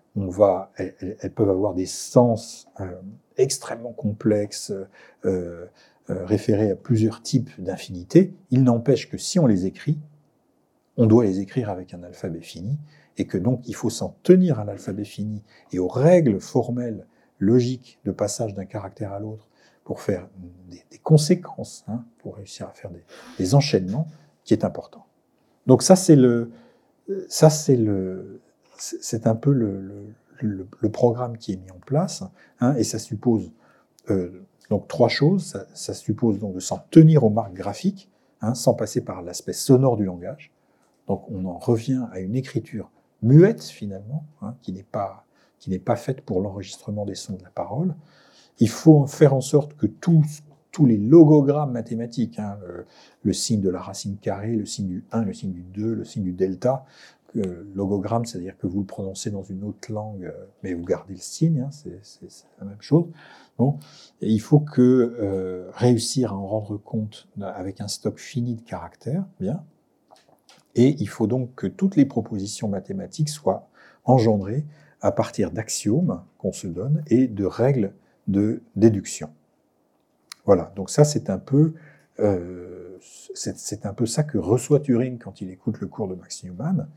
[0.78, 2.92] elles, peuvent avoir des sens euh,
[3.36, 4.72] extrêmement complexes,
[5.24, 5.66] euh,
[6.10, 8.34] euh, référés à plusieurs types d'infinités.
[8.50, 9.98] Il n'empêche que si on les écrit,
[10.96, 12.78] on doit les écrire avec un alphabet fini
[13.18, 15.42] et que donc il faut s'en tenir à l'alphabet fini
[15.72, 17.06] et aux règles formelles,
[17.38, 19.48] logiques de passage d'un caractère à l'autre
[19.84, 20.28] pour faire
[20.68, 22.90] des, conséquences, hein, pour réussir à faire
[23.38, 24.06] des, enchaînements,
[24.44, 25.06] qui est important.
[25.66, 26.50] Donc ça c'est le,
[27.28, 28.40] ça c'est le,
[28.76, 30.14] c'est un peu le,
[30.92, 32.22] programme qui est mis en place,
[32.60, 33.50] hein, et ça suppose
[34.10, 35.44] euh, donc trois choses.
[35.44, 39.52] Ça, ça suppose donc de s'en tenir aux marques graphiques, hein, sans passer par l'aspect
[39.52, 40.52] sonore du langage.
[41.08, 42.90] Donc on en revient à une écriture
[43.22, 45.24] muette finalement, hein, qui n'est pas
[45.58, 47.94] qui n'est pas faite pour l'enregistrement des sons de la parole.
[48.60, 50.42] Il faut faire en sorte que tous
[50.72, 52.58] tous les logogrammes mathématiques, hein,
[53.22, 56.04] le, signe de la racine carrée, le signe du 1, le signe du 2, le
[56.04, 56.84] signe du delta,
[57.74, 61.60] logogramme, c'est-à-dire que vous le prononcez dans une autre langue, mais vous gardez le signe,
[61.60, 62.00] hein, c'est
[62.60, 63.06] la même chose.
[63.58, 63.78] Bon,
[64.20, 69.64] il faut que réussir à en rendre compte avec un stock fini de caractères, bien.
[70.74, 73.68] Et il faut donc que toutes les propositions mathématiques soient
[74.04, 74.64] engendrées
[75.00, 77.92] à partir d'axiomes qu'on se donne et de règles
[78.28, 79.30] de déduction.
[80.44, 81.74] Voilà, donc ça c'est un peu
[82.18, 82.98] euh,
[83.34, 86.88] c'est un peu ça que reçoit Turing quand il écoute le cours de Max Newman,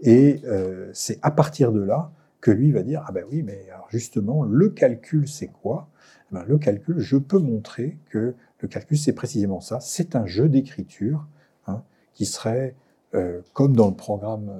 [0.00, 3.66] et euh, c'est à partir de là que lui va dire ah ben oui mais
[3.90, 5.88] justement le calcul c'est quoi?
[6.30, 10.26] Eh ben, Le calcul, je peux montrer que le calcul c'est précisément ça, c'est un
[10.26, 11.26] jeu d'écriture
[11.66, 11.82] hein,
[12.14, 12.74] qui serait
[13.14, 14.50] euh, comme dans le programme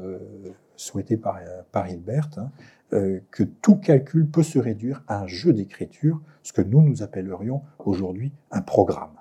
[0.76, 1.38] souhaité par,
[1.72, 2.50] par Hilbert, hein,
[2.92, 7.04] euh, que tout calcul peut se réduire à un jeu d'écriture, ce que nous nous
[7.04, 9.12] appellerions aujourd'hui un programme.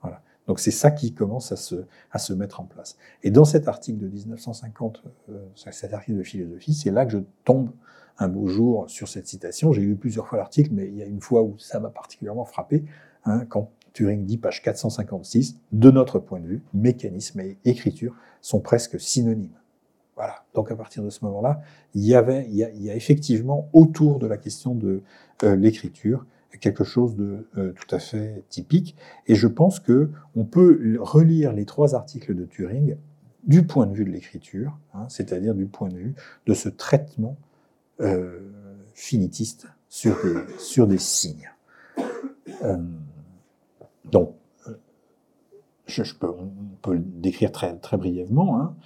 [0.00, 0.22] Voilà.
[0.46, 2.96] Donc c'est ça qui commence à se, à se mettre en place.
[3.24, 7.18] Et dans cet article de 1950, euh, cet article de philosophie, c'est là que je
[7.42, 7.70] tombe
[8.18, 9.72] un beau jour sur cette citation.
[9.72, 12.44] J'ai lu plusieurs fois l'article, mais il y a une fois où ça m'a particulièrement
[12.44, 12.84] frappé,
[13.24, 18.14] hein, quand Turing dit, page 456, de notre point de vue, mécanisme et écriture
[18.46, 19.58] sont presque synonymes.
[20.14, 20.44] Voilà.
[20.54, 21.60] Donc à partir de ce moment-là,
[21.94, 25.02] il y avait, il y, a, effectivement autour de la question de
[25.42, 26.24] euh, l'écriture
[26.60, 28.96] quelque chose de euh, tout à fait typique.
[29.26, 32.96] Et je pense que on peut relire les trois articles de Turing
[33.44, 36.14] du point de vue de l'écriture, hein, c'est-à-dire du point de vue
[36.46, 37.36] de ce traitement
[38.00, 38.40] euh,
[38.94, 41.50] finitiste sur des, sur des signes.
[44.10, 44.34] donc,
[46.22, 46.50] on
[46.82, 48.60] peut le décrire très, très brièvement.
[48.60, 48.76] Hein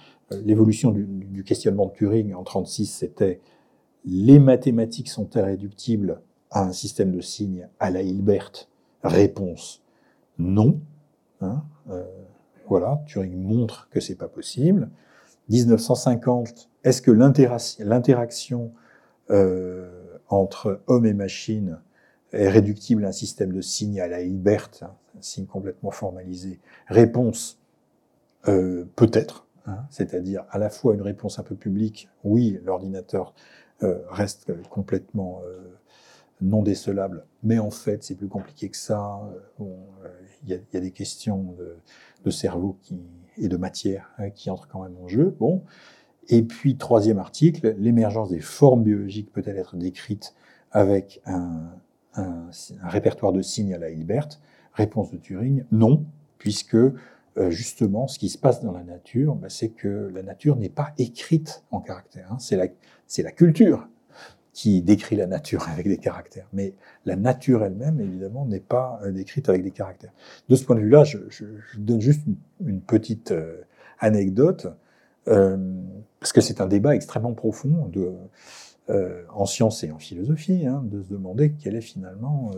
[0.43, 3.41] l'évolution du, questionnement de Turing en 36, c'était
[4.05, 8.51] les mathématiques sont irréductibles à un système de signes à la Hilbert
[9.03, 9.83] Réponse
[10.37, 10.79] non.
[11.41, 12.03] Hein, euh,
[12.67, 14.89] voilà, Turing montre que c'est pas possible.
[15.49, 18.71] 1950, est-ce que l'interaction
[19.29, 19.89] euh,
[20.29, 21.79] entre homme et machine
[22.33, 27.59] est réductible à un système de signes à la Hilbert, un signe complètement formalisé Réponse
[28.47, 29.47] euh, peut-être.
[29.67, 33.35] Hein, c'est-à-dire à la fois une réponse un peu publique, oui, l'ordinateur
[33.83, 35.59] euh, reste complètement euh,
[36.41, 39.21] non décelable, mais en fait c'est plus compliqué que ça.
[39.59, 41.55] Il y, a, des questions
[42.25, 42.99] de, cerveau qui,
[43.37, 45.35] et de matière hein, qui entrent quand même en jeu.
[45.39, 45.63] Bon.
[46.29, 50.33] Et puis troisième article, l'émergence des formes biologiques peut-elle être décrite
[50.71, 51.69] avec un,
[52.15, 52.49] un
[52.83, 54.29] répertoire de signes à la Hilbert
[54.73, 56.05] Réponse de Turing, non,
[56.37, 60.55] puisque euh, justement, ce qui se passe dans la nature, bah, c'est que la nature
[60.55, 62.31] n'est pas écrite en caractères.
[62.31, 62.37] Hein.
[62.39, 62.67] C'est la,
[63.23, 63.87] la culture
[64.53, 66.47] qui décrit la nature avec des caractères.
[66.53, 66.73] Mais
[67.05, 70.11] la nature elle-même, évidemment, n'est pas euh, décrite avec des caractères.
[70.49, 72.23] De ce point de vue-là, je, je, je, donne juste
[72.65, 73.61] une, petite euh,
[73.99, 74.67] anecdote,
[75.27, 75.57] euh,
[76.19, 78.11] parce que c'est un débat extrêmement profond de,
[78.89, 82.51] euh, en sciences et en philosophie, hein, de se demander quelle est finalement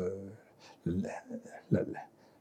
[0.86, 1.82] la,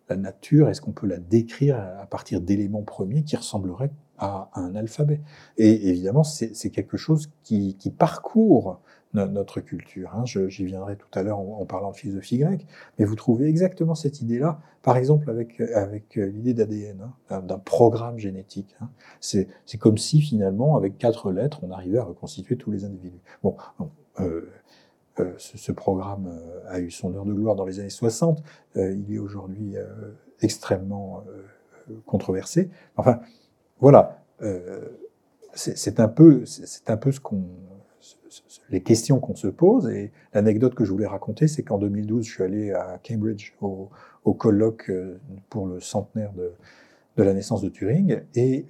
[0.08, 4.74] la nature, est-ce qu'on peut la décrire à partir d'éléments premiers qui ressembleraient à un
[4.74, 5.20] alphabet?
[5.56, 8.80] Et évidemment, c'est quelque chose qui, parcourt
[9.14, 10.10] notre culture.
[10.14, 10.24] Hein.
[10.24, 12.66] J'y viendrai tout à l'heure en, parlant de philosophie grecque,
[12.98, 18.18] mais vous trouvez exactement cette idée-là, par exemple avec, avec l'idée d'ADN, hein, d'un programme
[18.18, 18.74] génétique.
[18.80, 18.88] Hein.
[19.20, 19.48] C'est
[19.78, 23.20] comme si finalement, avec quatre lettres, on arrivait à reconstituer tous les individus.
[23.42, 23.56] Bon,
[24.20, 24.48] euh,
[25.20, 28.42] euh, ce, programme euh, a eu son heure de gloire dans les années 60.
[28.76, 29.74] Euh, il est aujourd'hui
[30.40, 31.22] extrêmement
[32.06, 32.70] controversé.
[32.96, 33.20] Enfin,
[33.78, 34.24] voilà.
[35.54, 36.12] c'est un
[36.44, 37.44] c'est un peu ce qu'on,
[38.70, 39.88] les questions qu'on se pose.
[39.88, 43.90] Et l'anecdote que je voulais raconter, c'est qu'en 2012, je suis allé à Cambridge au,
[44.34, 44.90] colloque
[45.50, 46.52] pour le centenaire de,
[47.22, 48.22] la naissance de Turing.
[48.34, 48.66] Et,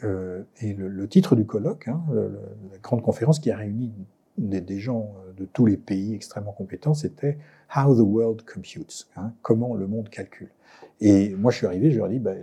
[0.61, 3.93] et le, titre du colloque, hein, la grande conférence qui a réuni
[4.39, 7.39] des, gens euh, de tous les pays extrêmement compétents, c'était
[7.75, 10.51] How the World Computes, hein, comment le monde calcule.
[11.01, 12.35] Et moi, je suis arrivé, je leur ai dit, bah,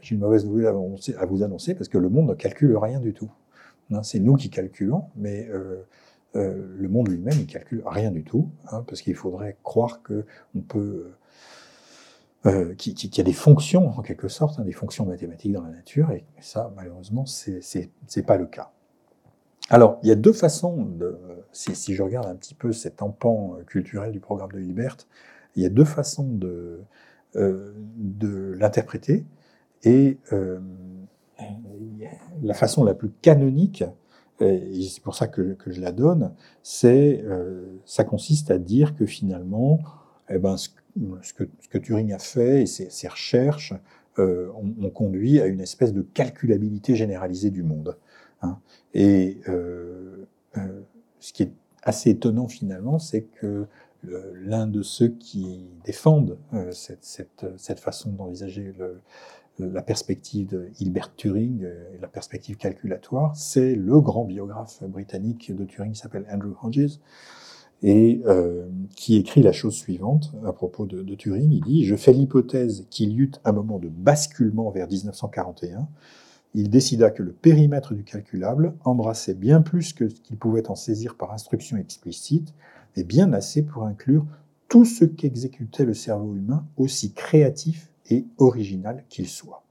[0.00, 3.12] j'ai une mauvaise nouvelle à, vous annoncer, parce que le monde ne calcule rien du
[3.12, 3.30] tout.
[3.90, 5.82] Hein, c'est nous qui calculons, mais euh,
[6.36, 10.24] euh, le monde lui-même, il calcule rien du tout, hein, parce qu'il faudrait croire que
[10.68, 11.12] peut,
[12.46, 15.70] euh, qu'il y a des fonctions en quelque sorte, hein, des fonctions mathématiques dans la
[15.70, 18.70] nature, et ça, malheureusement, c'est pas le cas.
[19.68, 21.18] Alors, il y a deux façons, de,
[21.52, 24.96] si, je regarde un petit peu cet empan euh, culturel du programme de Hilbert,
[25.56, 26.82] il y a deux façons de,
[27.34, 29.24] euh, de l'interpréter.
[29.82, 30.60] Et euh,
[32.42, 33.84] la façon la plus canonique,
[34.40, 36.32] et c'est pour ça que, je la donne,
[36.62, 37.24] c'est
[37.84, 39.80] ça consiste à dire que finalement,
[40.28, 43.72] eh ben, ce, que, ce, Turing a fait et ses, recherches
[44.18, 47.96] ont, ont, conduit à une espèce de calculabilité généralisée du monde.
[48.42, 48.58] Hein.
[48.94, 50.26] Et euh,
[50.56, 50.80] euh,
[51.20, 53.66] ce qui est assez étonnant finalement, c'est que
[54.34, 56.38] l'un de ceux qui défendent
[56.70, 57.04] cette,
[57.56, 58.72] cette, façon d'envisager
[59.58, 65.64] la perspective de Hilbert Turing et la perspective calculatoire, c'est le grand biographe britannique de
[65.64, 66.98] Turing qui s'appelle Andrew Hodges,
[67.82, 71.52] et euh, qui écrit la chose suivante à propos de, de Turing.
[71.52, 75.86] Il dit Je fais l'hypothèse qu'il y eut un moment de basculement vers 1941.
[76.54, 80.74] Il décida que le périmètre du calculable embrassait bien plus que ce qu'il pouvait en
[80.74, 82.54] saisir par instruction explicite,
[82.96, 84.24] et bien assez pour inclure
[84.68, 89.62] tout ce qu'exécutait le cerveau humain, aussi créatif et original qu'il soit.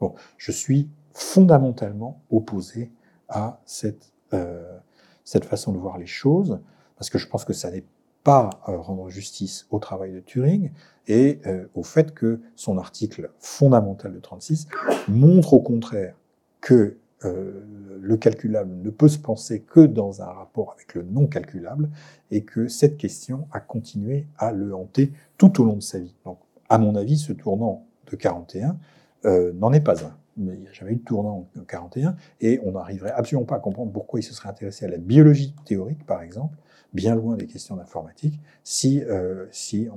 [0.00, 2.90] Bon, je suis fondamentalement opposé
[3.28, 4.78] à cette, euh,
[5.24, 6.60] cette façon de voir les choses
[6.96, 7.84] parce que je pense que ça n'est
[8.24, 10.72] pas euh, rendre justice au travail de Turing
[11.06, 14.68] et euh, au fait que son article fondamental de 36
[15.08, 16.16] montre au contraire
[16.60, 21.90] que le calculable ne peut se penser que dans un rapport avec le non calculable
[22.30, 26.14] et que cette question a continué à le hanter tout au long de sa vie.
[26.24, 26.38] Donc,
[26.70, 28.78] à mon avis, ce tournant de 41
[29.24, 30.16] n'en est pas un.
[30.36, 33.56] Mais il n'y a jamais eu de tournant en 41 et on n'arriverait absolument pas
[33.56, 36.56] à comprendre pourquoi il se serait intéressé à la biologie théorique, par exemple,
[36.92, 39.88] bien loin des questions d'informatique, si, euh, si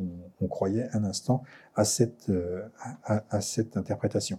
[0.42, 1.44] on, croyait un instant
[1.76, 2.64] à cette, euh,
[3.06, 4.38] à, cette interprétation.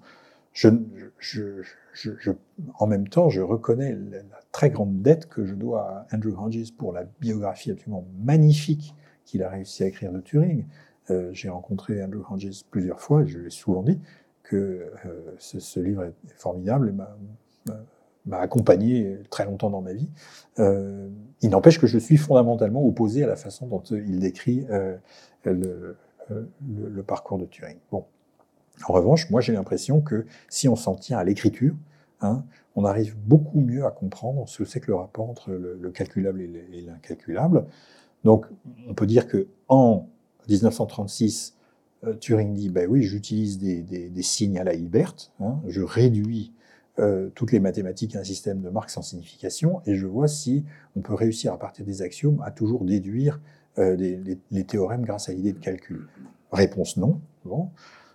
[2.79, 6.37] En même temps, je reconnais la, la, très grande dette que je dois à Andrew
[6.39, 10.67] Hodges pour la biographie absolument magnifique qu'il a réussi à écrire de Turing.
[11.11, 14.01] Euh, J'ai rencontré Andrew Hodges plusieurs fois, je l'ai souvent dit,
[14.43, 17.73] que euh, ce, livre est formidable et
[18.27, 20.09] m'a accompagné très longtemps dans ma vie.
[20.59, 21.09] Euh,
[21.43, 24.67] il n'empêche que je suis fondamentalement opposé à la façon dont il décrit
[25.45, 25.97] le,
[27.07, 27.77] parcours de Turing.
[27.91, 28.07] Bon.
[28.89, 31.75] En revanche, moi j'ai l'impression que si on s'en tient à l'écriture,
[32.23, 32.45] hein,
[32.75, 35.91] on arrive beaucoup mieux à comprendre ce que c'est que le rapport entre le, le
[35.91, 37.67] calculable et l'incalculable.
[38.25, 38.47] Donc
[38.89, 40.09] on peut dire que en
[40.49, 41.57] 1936,
[42.07, 46.53] euh, Turing dit, ben oui, j'utilise des, signes à la Hilbert, hein, je réduis
[46.99, 50.65] euh, toutes les mathématiques à un système de marques sans signification, et je vois si
[50.97, 53.41] on peut réussir à partir des axiomes à toujours déduire
[53.79, 56.07] euh, les, théorèmes grâce à l'idée de calcul.
[56.53, 57.21] Réponse non.
[57.45, 57.71] Bon.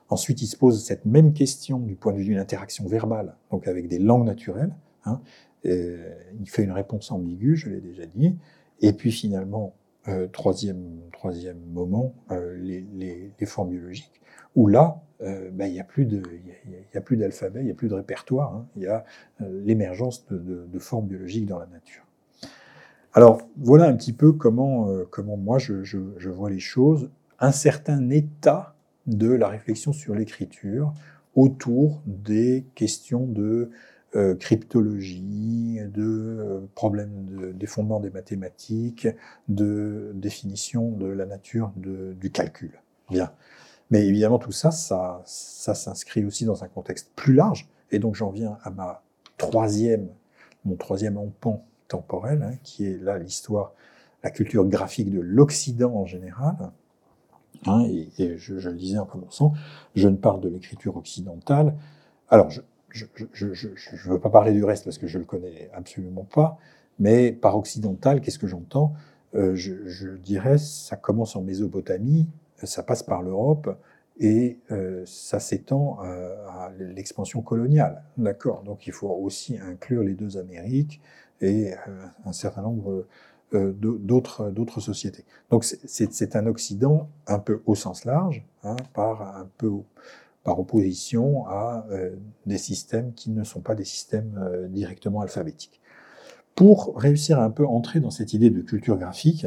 [0.08, 3.68] Ensuite, il se pose cette même question du point de vue d'une interaction verbale, donc
[3.68, 4.74] avec des langues naturelles.
[5.06, 5.20] Hein.
[5.66, 8.36] Il fait une réponse ambiguë, je l'ai déjà dit.
[8.82, 9.76] Et puis finalement,
[10.08, 12.86] euh, troisième, troisième moment, euh, les,
[13.38, 14.22] les, formes biologiques,
[14.56, 18.56] où là, euh, ben, il n'y a plus d'alphabet, il n'y a plus de répertoire.
[18.56, 19.04] Hein, il y a
[19.41, 22.06] l'émergence de, formes biologiques dans la nature.
[23.14, 27.10] Alors voilà un petit peu comment, comment moi je, je, je, vois les choses.
[27.39, 28.76] Un certain état
[29.08, 30.93] de la réflexion sur l'écriture
[31.36, 33.72] autour des questions de
[34.16, 39.07] euh, cryptologie, de euh, problèmes de, des fondements des mathématiques,
[39.47, 42.72] de définition de la nature de, du calcul.
[43.12, 43.32] Bien.
[43.91, 47.70] Mais évidemment, tout ça, ça, ça s'inscrit aussi dans un contexte plus large.
[47.91, 49.03] Et donc, j'en viens à ma
[49.38, 50.07] troisième,
[50.66, 53.74] mon troisième empan temporel, hein, qui est là l'histoire,
[54.24, 56.55] la culture graphique de l'Occident en général.
[57.68, 59.53] Hein, et, et je, je, le disais en commençant,
[59.95, 61.76] je ne parle de l'écriture occidentale.
[62.30, 62.62] Alors, je
[62.96, 66.58] ne veux pas parler du reste parce que je le connais absolument pas,
[67.00, 68.94] mais par occidental, qu'est-ce que j'entends?
[69.36, 72.28] Euh, je, je dirais, ça commence en Mésopotamie,
[72.64, 73.78] ça passe par l'Europe
[74.20, 78.04] et euh, ça s'étend à l'expansion coloniale.
[78.18, 78.64] D'accord?
[78.64, 81.00] Donc il faut aussi inclure les deux Amériques
[81.42, 81.76] et euh,
[82.26, 83.06] un certain nombre
[83.52, 85.26] d'autres d'autres sociétés.
[85.50, 89.72] Donc c'est un Occident un peu au sens large, hein, par un peu
[90.50, 92.16] par opposition à euh,
[92.47, 95.80] des systèmes qui ne sont pas des systèmes euh, directement alphabétiques.
[96.56, 99.45] Pour réussir à un peu entrer dans cette idée de culture graphique,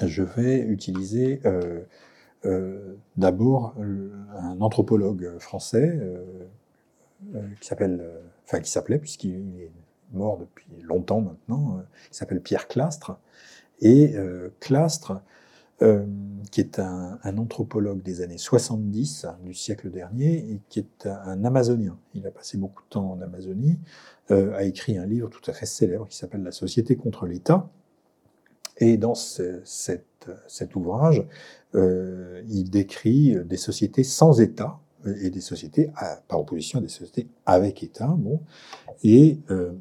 [0.00, 3.74] je vais utiliser euh, d'abord
[4.38, 6.00] un anthropologue français
[7.60, 8.08] qui s'appelle,
[8.46, 9.72] enfin qui s'appelait puisqu'il est
[10.12, 11.82] mort depuis longtemps maintenant,
[12.12, 13.18] qui s'appelle Pierre Clastre.
[13.82, 14.14] Et
[14.60, 15.20] Clastre,
[16.50, 21.96] qui est un, anthropologue des années 70 du siècle dernier et qui est un, Amazonien.
[22.14, 23.78] Il a passé beaucoup de temps en Amazonie,
[24.28, 27.70] a écrit un livre tout à fait célèbre qui s'appelle La société contre l'État
[28.80, 31.24] et dans cet ouvrage,
[31.74, 34.80] euh, il décrit des sociétés sans État
[35.22, 35.90] et des sociétés
[36.28, 38.14] par opposition à des sociétés avec État.
[38.18, 38.40] Bon,
[39.02, 39.72] et euh,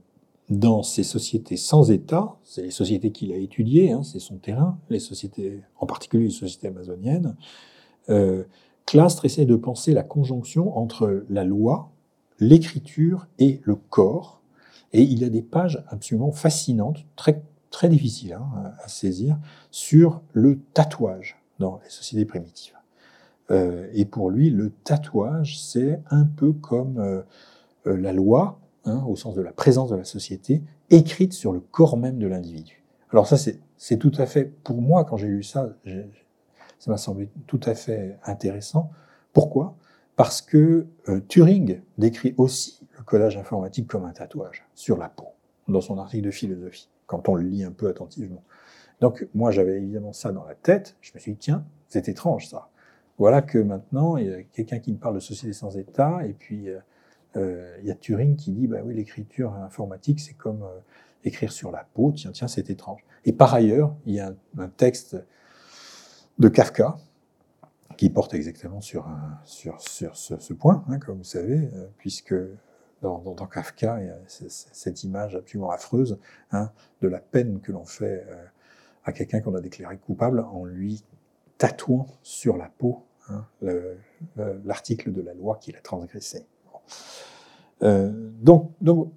[0.50, 4.80] dans ces sociétés sans État, c'est les sociétés qu'il a étudiées, hein, c'est son terrain,
[4.90, 7.36] les sociétés, en particulier les sociétés amazoniennes.
[8.10, 8.44] Euh,
[8.86, 11.92] Clastre essaie de penser la conjonction entre la loi,
[12.40, 14.42] l'écriture et le corps,
[14.92, 19.38] Et il a des pages absolument fascinantes, très, très difficiles hein, à saisir,
[19.70, 22.74] sur le tatouage dans les sociétés primitives.
[23.52, 27.22] Euh, et pour lui, le tatouage, c'est un peu comme euh,
[27.88, 31.60] euh, la loi, hein, au sens de la présence de la société, écrite sur le
[31.60, 32.84] corps même de l'individu.
[33.12, 35.76] Alors ça, c'est tout à fait, pour moi, quand j'ai lu ça,
[36.80, 38.92] ça m'a semblé tout à fait intéressant.
[39.34, 39.76] Pourquoi?
[40.16, 40.88] Parce que
[41.28, 45.28] Turing décrit aussi le collage informatique comme un tatouage sur la peau,
[45.68, 48.44] dans son article de philosophie, quand on le lit un peu attentivement.
[49.02, 50.98] Donc moi, j'avais évidemment ça dans la tête.
[51.02, 52.70] Je me suis dit, tiens, c'est étrange ça.
[53.18, 56.34] Voilà que maintenant, il y a quelqu'un qui me parle de société sans État, et
[56.34, 56.80] puis euh, euh,
[57.36, 60.80] il y a Turing qui dit, bah oui, l'écriture informatique, c'est comme euh,
[61.24, 63.04] écrire sur la peau, tiens, tiens, c'est étrange.
[63.26, 65.18] Et par ailleurs, il y a un, texte
[66.38, 66.98] de Kafka
[67.98, 69.06] qui porte exactement sur,
[69.44, 72.34] sur, sur ce, point, hein, comme vous savez, puisque
[73.02, 76.18] dans, dans, Kafka, il y a cette image absolument affreuse
[76.52, 76.72] hein,
[77.02, 78.26] de la peine que l'on fait
[79.04, 81.04] à quelqu'un qu'on a déclaré coupable en lui
[81.58, 83.46] tatouant sur la peau Hein,
[84.66, 86.46] l'article de la loi qu'il a transgressé.
[87.82, 88.12] Euh,
[88.42, 88.74] donc,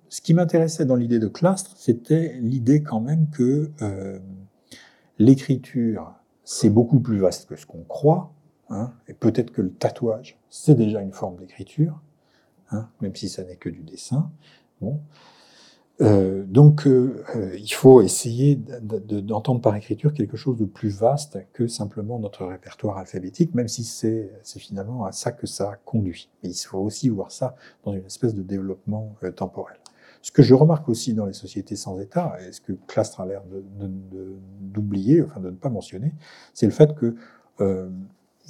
[0.08, 4.18] ce qui m'intéressait dans l'idée de Clastre, c'était l'idée quand même que euh,
[5.18, 6.14] l'écriture,
[6.44, 8.32] c'est beaucoup plus vaste que ce qu'on croit,
[8.70, 12.00] hein, et peut-être que le tatouage, c'est déjà une forme d'écriture,
[12.70, 14.30] hein, même si ça n'est que du dessin.
[16.02, 21.38] Euh, donc, euh, euh, il faut essayer d'entendre par écriture quelque chose de plus vaste
[21.52, 26.28] que simplement notre répertoire alphabétique, même si c'est finalement à ça que ça conduit.
[26.42, 29.76] Mais il faut aussi voir ça dans une espèce de développement temporel.
[30.22, 33.26] Ce que je remarque aussi dans les sociétés sans État, et ce que Clastre a
[33.26, 33.42] l'air
[34.60, 36.12] d'oublier, enfin de ne pas mentionner,
[36.54, 37.16] c'est le fait que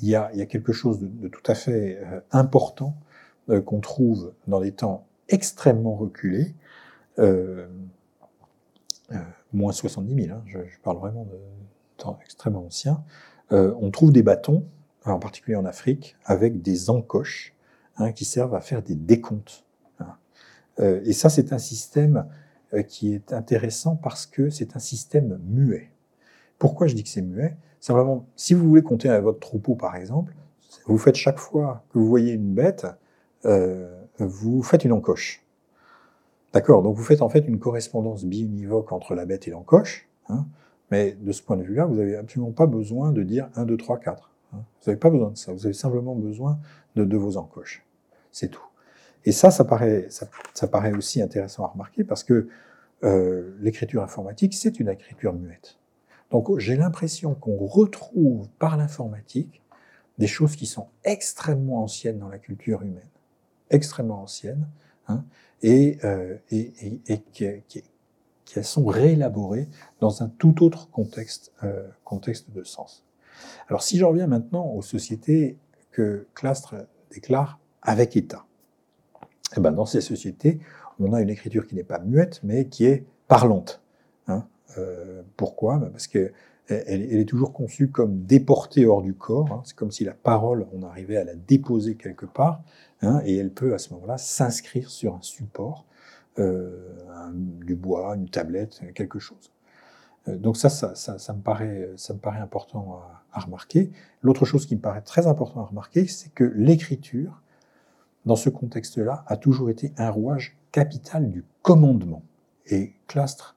[0.00, 1.98] il y, a, quelque chose de tout à fait
[2.30, 2.96] important
[3.66, 6.54] qu'on trouve dans des temps extrêmement reculés,
[7.18, 7.66] euh,
[9.12, 9.16] euh,
[9.52, 11.38] moins 70 000, hein, je, parle vraiment de
[11.98, 13.04] temps extrêmement ancien,
[13.52, 14.64] euh, on trouve des bâtons,
[15.04, 17.54] en particulier en Afrique, avec des encoches
[17.96, 19.64] hein, qui servent à faire des décomptes.
[19.98, 20.16] Hein.
[20.78, 22.26] et ça, c'est un système
[22.88, 25.90] qui est intéressant parce que c'est un système muet.
[26.58, 27.56] Pourquoi je dis que c'est muet?
[27.80, 30.34] Simplement, si vous voulez compter votre troupeau, par exemple,
[30.86, 32.86] vous faites chaque fois que vous voyez une bête,
[34.18, 35.41] vous faites une encoche.
[36.52, 40.46] D'accord, donc vous faites en fait une correspondance biunivoque entre la bête et l'encoche, hein,
[40.90, 43.76] mais de ce point de vue-là, vous n'avez absolument pas besoin de dire 1, 2,
[43.76, 44.30] 3, 4.
[44.52, 46.58] Vous n'avez pas besoin de ça, vous avez simplement besoin
[46.94, 47.86] de, vos encoches.
[48.32, 48.66] C'est tout.
[49.24, 52.48] Et ça, ça paraît, ça, paraît aussi intéressant à remarquer parce que
[53.04, 55.78] euh, l'écriture informatique, c'est une écriture muette.
[56.30, 59.62] Donc j'ai l'impression qu'on retrouve par l'informatique
[60.18, 63.08] des choses qui sont extrêmement anciennes dans la culture humaine,
[63.70, 64.66] extrêmement anciennes,
[65.08, 65.24] hein,
[65.62, 67.82] et, euh, et, et, et qui, qui,
[68.62, 69.68] sont réélaborées
[70.00, 71.88] dans un tout autre contexte, euh,
[72.54, 73.02] de sens.
[73.68, 75.56] Alors si j'en reviens maintenant aux sociétés
[75.90, 76.74] que Clastre
[77.10, 78.44] déclare avec État,
[79.56, 80.60] eh ben, dans ces sociétés,
[80.98, 83.80] on a une écriture qui n'est pas muette, mais qui est parlante.
[84.28, 84.46] Hein
[84.76, 85.78] euh, pourquoi?
[85.78, 86.32] Ben Parce que
[86.68, 89.50] elle, elle, est toujours conçue comme déportée hors du corps.
[89.52, 89.62] Hein.
[89.64, 92.62] C'est comme si la parole, on arrivait à la déposer quelque part,
[93.02, 95.84] hein, et elle peut à ce moment-là s'inscrire sur un support,
[96.38, 99.52] euh, un, du bois, une tablette, quelque chose.
[100.28, 103.90] Euh, donc ça ça, ça, ça, me paraît, ça me paraît important à, à remarquer.
[104.22, 107.42] L'autre chose qui me paraît très important à remarquer, c'est que l'écriture,
[108.24, 112.22] dans ce contexte-là, a toujours été un rouage capital du commandement.
[112.66, 113.56] Et Clastre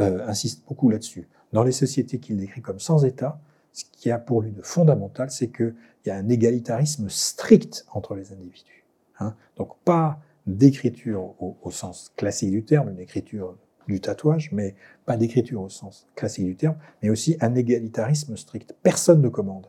[0.00, 3.40] euh, insiste beaucoup là-dessus dans les sociétés qu'il décrit comme sans État,
[3.72, 5.74] ce qui a pour lui de fondamental, c'est qu'il
[6.06, 8.83] y a un égalitarisme strict entre les individus.
[9.20, 9.34] Hein.
[9.56, 13.56] Donc pas d'écriture au, sens classique du terme, une écriture
[13.88, 14.74] du tatouage, mais
[15.06, 18.74] pas d'écriture au sens classique du terme, mais aussi un égalitarisme strict.
[18.82, 19.66] Personne ne commande.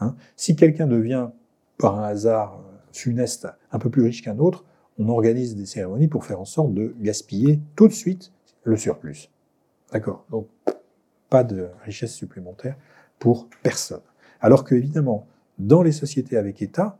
[0.00, 0.14] Hein.
[0.36, 1.28] Si quelqu'un devient,
[1.78, 4.64] par un hasard euh, funeste, un peu plus riche qu'un autre,
[4.98, 8.32] on organise des cérémonies pour faire en sorte de gaspiller tout de suite
[8.62, 9.28] le surplus.
[9.92, 10.48] D'accord Donc,
[11.28, 12.76] pas de richesse supplémentaire
[13.18, 14.02] pour personne.
[14.40, 15.26] Alors que, évidemment,
[15.58, 16.98] dans les sociétés avec État,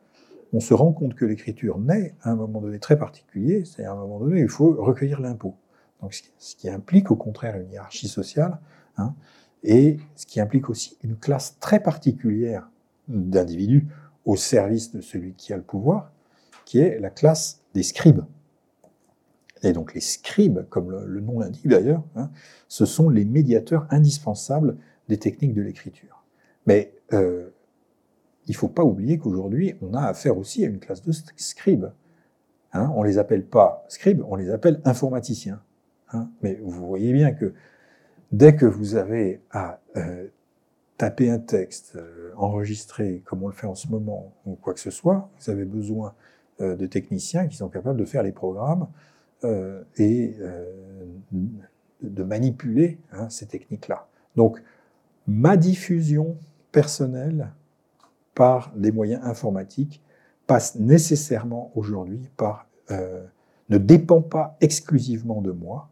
[0.55, 3.93] on se rend compte que l'écriture naît à un moment donné très particulier, c'est à
[3.93, 5.57] un moment donné il faut recueillir l'impôt.
[6.01, 8.61] Donc, ce qui implique au contraire une hiérarchie sociale,
[8.97, 9.15] hein,
[9.65, 12.71] et ce qui implique aussi une classe très particulière
[13.09, 13.89] d'individus
[14.25, 16.13] au service de celui qui a le pouvoir,
[16.65, 18.23] qui est la classe des scribes.
[19.65, 22.31] Et donc les scribes, comme le, nom l'indique d'ailleurs, hein,
[22.69, 24.77] ce sont les médiateurs indispensables
[25.09, 26.23] des techniques de l'écriture.
[26.67, 27.51] Mais euh,
[28.47, 31.87] il ne faut pas oublier qu'aujourd'hui, on a affaire aussi à une classe de scribes.
[32.73, 35.63] Hein, on les appelle pas scribes, on les appelle informaticiens.
[36.13, 36.29] Hein.
[36.43, 37.55] Mais vous voyez bien que
[38.33, 40.27] dès que vous avez à euh,
[40.99, 44.81] taper un texte, euh, enregistrer comme on le fait en ce moment, ou quoi que
[44.81, 46.15] ce soit, vous avez besoin
[46.61, 48.89] euh, de techniciens qui sont capables de faire les programmes
[49.99, 50.37] et
[52.01, 54.09] de manipuler hein, ces techniques-là.
[54.37, 54.63] Donc,
[55.27, 56.39] ma diffusion
[56.73, 57.53] personnelle
[58.35, 60.03] par des moyens informatiques
[60.47, 62.67] passe nécessairement aujourd'hui par
[63.69, 65.89] ne dépend pas exclusivement de moi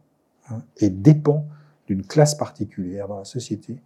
[0.49, 1.45] hein, et dépend
[1.87, 3.77] d'une classe particulière dans la société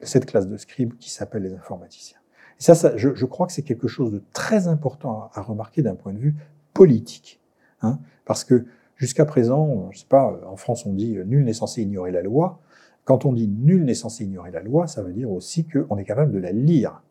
[0.00, 2.18] cette classe de scribes qui s'appelle les informaticiens.
[2.60, 5.94] Et ça, je, crois que c'est quelque chose de très important à, à remarquer d'un
[5.94, 6.34] point de vue
[6.72, 7.40] politique.
[7.82, 11.82] Hein, parce que jusqu'à présent, je sais pas, en France on dit nul n'est censé
[11.82, 12.60] ignorer la loi.
[13.04, 16.04] Quand on dit nul n'est censé ignorer la loi, ça veut dire aussi qu'on est
[16.04, 17.02] capable de la lire.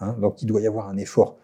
[0.00, 1.36] Hein, donc il doit y avoir un effort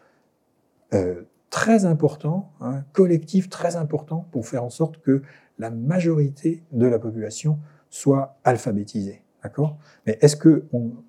[0.95, 5.23] euh, très important, hein, collectif très important, pour faire en sorte que
[5.59, 7.59] la majorité de la population
[7.91, 9.23] soit alphabétisée.
[9.43, 9.77] D'accord?
[10.07, 10.65] Mais est-ce que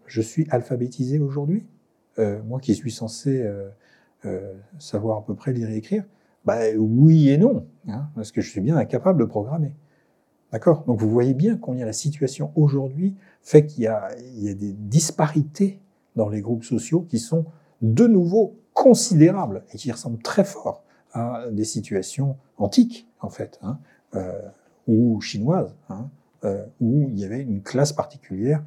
[0.08, 1.66] je suis alphabétisé aujourd'hui?
[2.20, 3.42] Euh, Moi qui suis censé
[4.26, 6.04] euh, savoir à peu près lire et écrire
[6.46, 9.76] bah, Oui et non, hein, parce que je suis bien incapable de programmer.
[10.52, 10.84] D'accord?
[10.86, 14.10] Donc vous voyez bien combien la situation aujourd'hui fait qu'il y, a
[14.54, 15.80] des disparités
[16.16, 17.46] dans les groupes sociaux qui sont
[17.82, 23.80] de nouveau considérables et qui ressemblent très fort à des situations antiques, en fait, hein,
[24.16, 24.42] euh,
[24.88, 25.76] ou chinoises.
[25.90, 26.10] Hein,
[26.46, 28.62] euh, où il y avait une classe particulière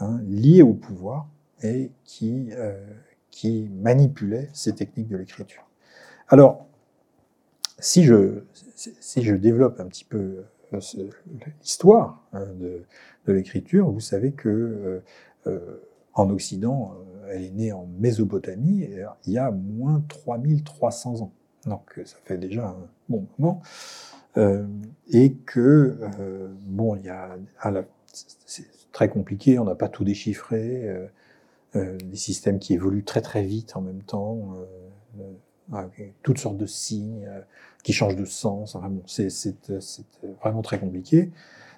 [0.00, 1.28] hein, liée au pouvoir
[1.62, 2.84] et qui, euh,
[3.30, 5.64] qui manipulait ces techniques de l'écriture.
[6.26, 6.66] Alors,
[7.78, 8.42] si je,
[8.74, 10.42] si je développe un petit peu
[10.72, 10.80] euh,
[11.60, 12.82] l'histoire hein, de,
[13.26, 15.00] de l'écriture, vous savez que
[15.46, 15.80] euh,
[16.14, 16.94] en Occident,
[17.30, 21.32] elle est née en Mésopotamie, et il y a moins 3300 ans.
[21.66, 23.62] Donc ça fait déjà un bon moment.
[24.36, 24.66] Euh,
[25.08, 27.36] et que, euh, bon, il y a,
[28.46, 31.06] c'est très compliqué, on n'a pas tout déchiffré, euh,
[31.76, 34.56] euh, des systèmes qui évoluent très très vite en même temps,
[36.22, 37.28] toutes sortes de signes
[37.84, 38.74] qui changent de sens.
[38.74, 39.28] Enfin c'est
[40.42, 41.30] vraiment très compliqué.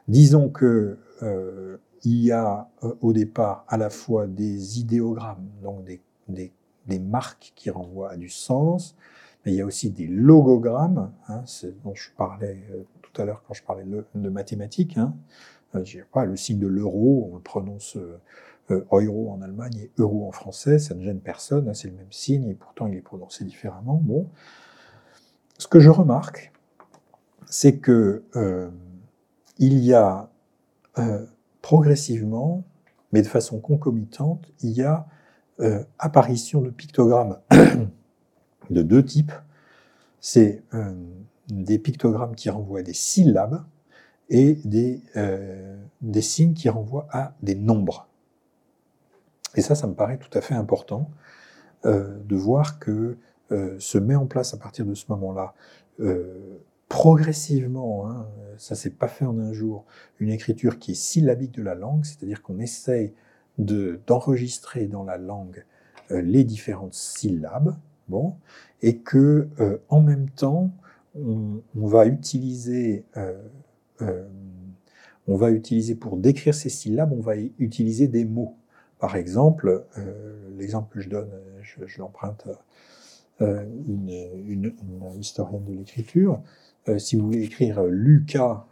[0.08, 0.98] Disons que
[2.04, 2.68] il y a
[3.00, 6.52] au départ à la fois des idéogrammes, donc des, des,
[6.86, 8.96] des marques qui renvoient à du sens,
[9.44, 11.42] mais il y a aussi des logogrammes, hein,
[11.84, 14.96] dont je parlais euh, tout à l'heure quand je parlais de, mathématiques.
[14.98, 15.14] Hein.
[15.74, 18.20] Euh, pas, le signe de l'euro, on le prononce euh,
[18.70, 21.96] euh, euro en Allemagne et euro en français, ça ne gêne personne, hein, c'est le
[21.96, 24.00] même signe et pourtant il est prononcé différemment.
[24.02, 24.28] Bon,
[25.58, 26.52] ce que je remarque,
[27.46, 28.70] c'est que euh,
[29.58, 30.30] il y a
[30.98, 31.26] euh,
[31.62, 32.64] progressivement,
[33.12, 35.06] mais de façon concomitante, il y a
[36.00, 37.38] apparition de pictogrammes
[38.70, 39.32] de deux types.
[40.20, 40.92] C'est euh,
[41.48, 43.64] des pictogrammes qui renvoient à des syllabes
[44.28, 48.08] et des, euh, des signes qui renvoient à des nombres.
[49.54, 51.10] Et ça, ça me paraît tout à fait important
[51.84, 53.16] euh, de voir que
[53.50, 55.54] euh, se met en place à partir de ce moment-là,
[56.00, 56.58] euh,
[56.92, 58.26] progressivement, hein,
[58.58, 59.86] ça s'est pas fait en un jour,
[60.20, 63.14] une écriture qui est syllabique de la langue, c'est-à-dire qu'on essaye
[63.56, 65.64] d'enregistrer dans la langue
[66.10, 67.74] euh, les différentes syllabes,
[68.08, 68.34] bon,
[68.82, 70.70] et que euh, en même temps,
[71.14, 74.28] on, va utiliser, euh,
[75.26, 78.58] on va utiliser pour décrire ces syllabes, on va utiliser des mots.
[78.98, 79.86] Par exemple,
[80.58, 81.30] l'exemple que je donne,
[81.62, 82.46] je, l'emprunte
[83.40, 84.10] à une,
[84.46, 84.74] une,
[85.18, 86.42] historienne de l'écriture.
[86.98, 88.66] Si vous voulez écrire Lucas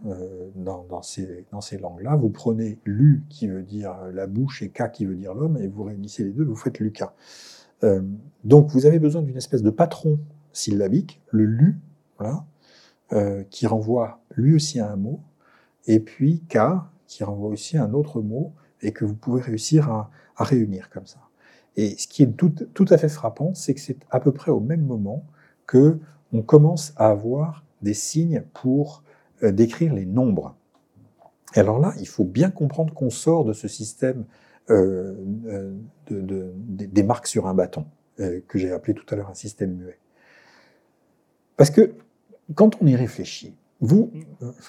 [0.56, 4.68] dans, dans, ces, dans ces langues-là, vous prenez Lu qui veut dire la bouche et
[4.68, 7.12] K qui veut dire l'homme, et vous réunissez les deux, vous faites Lucas.
[7.84, 8.02] Euh,
[8.44, 10.18] donc vous avez besoin d'une espèce de patron
[10.52, 11.78] syllabique, le lu,
[12.18, 12.44] voilà,
[13.12, 15.20] euh, qui renvoie lui aussi à un mot,
[15.86, 16.58] et puis K,
[17.06, 18.52] qui renvoie aussi à un autre mot,
[18.82, 21.20] et que vous pouvez réussir à, à réunir comme ça.
[21.76, 24.50] Et ce qui est tout, tout à fait frappant, c'est que c'est à peu près
[24.50, 25.24] au même moment
[25.66, 25.98] que
[26.32, 29.02] on commence à avoir des signes pour
[29.42, 30.56] euh, décrire les nombres.
[31.54, 34.24] Alors là, il faut bien comprendre qu'on sort de ce système
[34.70, 35.14] euh,
[35.46, 35.74] euh,
[36.08, 37.86] de, de, des marques sur un bâton,
[38.48, 39.98] que j'ai appelé tout à l'heure un système muet.
[41.56, 41.94] Parce que
[42.54, 44.12] quand on y réfléchit, vous,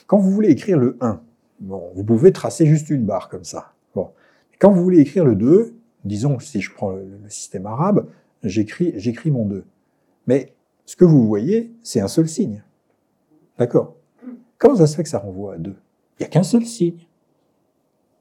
[0.07, 1.21] quand vous voulez écrire le 1,
[1.59, 3.73] bon, vous pouvez tracer juste une barre comme ça.
[3.93, 4.11] Bon.
[4.57, 8.07] Quand vous voulez écrire le 2, disons si je prends le, le système arabe,
[8.43, 9.65] j'écris mon 2.
[10.27, 10.53] Mais
[10.85, 12.63] ce que vous voyez, c'est un seul signe.
[13.57, 13.95] D'accord
[14.57, 15.75] Comment ça se fait que ça renvoie à 2 Il
[16.21, 17.07] n'y a qu'un seul signe.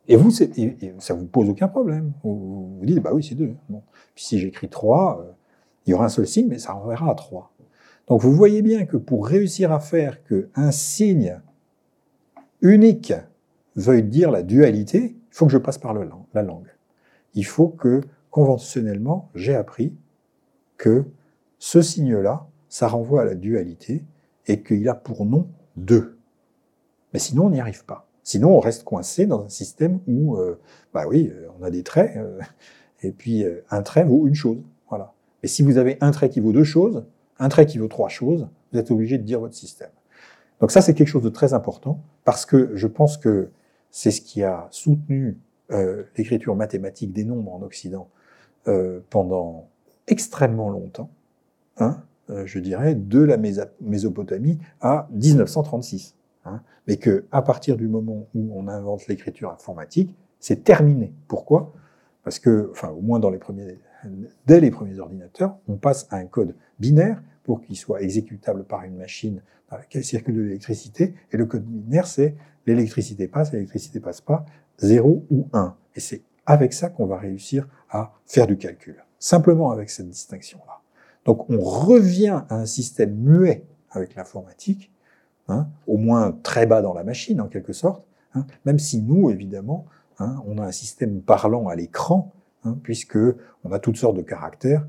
[0.09, 2.13] Et vous, ça vous pose aucun problème.
[2.25, 3.55] Vous vous dites, bah oui, c'est deux.
[3.69, 3.83] Bon.
[4.15, 5.33] Puis si j'écris trois, euh,
[5.87, 7.53] il y aura un seul signe, mais ça renverra à trois.
[8.09, 11.41] Donc vous voyez bien que pour réussir à faire qu'un signe
[12.61, 13.13] unique
[13.77, 16.67] veuille dire la dualité, il faut que je passe par le, la langue.
[17.35, 18.01] Il faut que,
[18.31, 19.95] conventionnellement, j'ai appris
[20.77, 21.05] que
[21.59, 24.03] ce signe-là, ça renvoie à la dualité
[24.51, 26.19] et qu'il a pour nom deux.
[27.13, 28.09] Mais sinon, on n'y arrive pas.
[28.25, 30.59] Sinon, on reste coincé dans un système où, euh,
[30.93, 32.41] bah oui, euh, on a des traits, euh,
[33.03, 34.59] et puis un trait vaut une chose.
[34.89, 35.15] Voilà.
[35.45, 37.05] Et si vous avez un trait qui vaut deux choses,
[37.39, 39.91] un trait qui vaut trois choses, vous êtes obligé de dire votre système.
[40.61, 43.51] Donc ça, c'est quelque chose de très important, parce que je pense que
[43.91, 45.39] c'est ce qui a soutenu
[46.17, 48.09] l'écriture mathématique des nombres en Occident
[49.09, 49.69] pendant
[50.09, 51.09] extrêmement longtemps,
[51.79, 52.03] hein,
[52.45, 53.37] je dirais, de la
[53.81, 56.15] Mésopotamie à 1936.
[56.47, 61.13] Hein, mais que à partir du moment où on invente l'écriture informatique, c'est terminé.
[61.29, 61.73] Pourquoi?
[62.25, 63.79] Parce que, enfin, au moins dans les premiers,
[64.47, 68.85] dès les premiers ordinateurs, on passe à un code binaire pour qu'il soit exécutable par
[68.85, 71.15] une machine dans laquelle circule de l'électricité.
[71.31, 74.45] Et le code binaire, c'est l'électricité passe, l'électricité passe pas,
[74.79, 75.77] 0 ou 1.
[75.95, 79.05] Et c'est avec ça qu'on va réussir à faire du calcul.
[79.19, 80.81] Simplement avec cette distinction-là.
[81.25, 84.91] Donc on revient à un système muet avec l'informatique,
[85.51, 88.05] Hein, au moins très bas dans la machine en quelque sorte,
[88.35, 89.87] hein, même si nous, évidemment,
[90.21, 92.33] hein, on a un système parlant à l'écran,
[92.83, 93.19] puisque
[93.65, 94.87] on a toutes sortes de caractères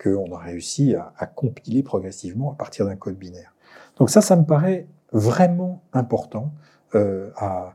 [0.00, 3.54] qu'on a réussi à, compiler progressivement à partir d'un code binaire.
[3.98, 6.52] Donc ça, ça me paraît vraiment important
[6.94, 7.74] euh, à,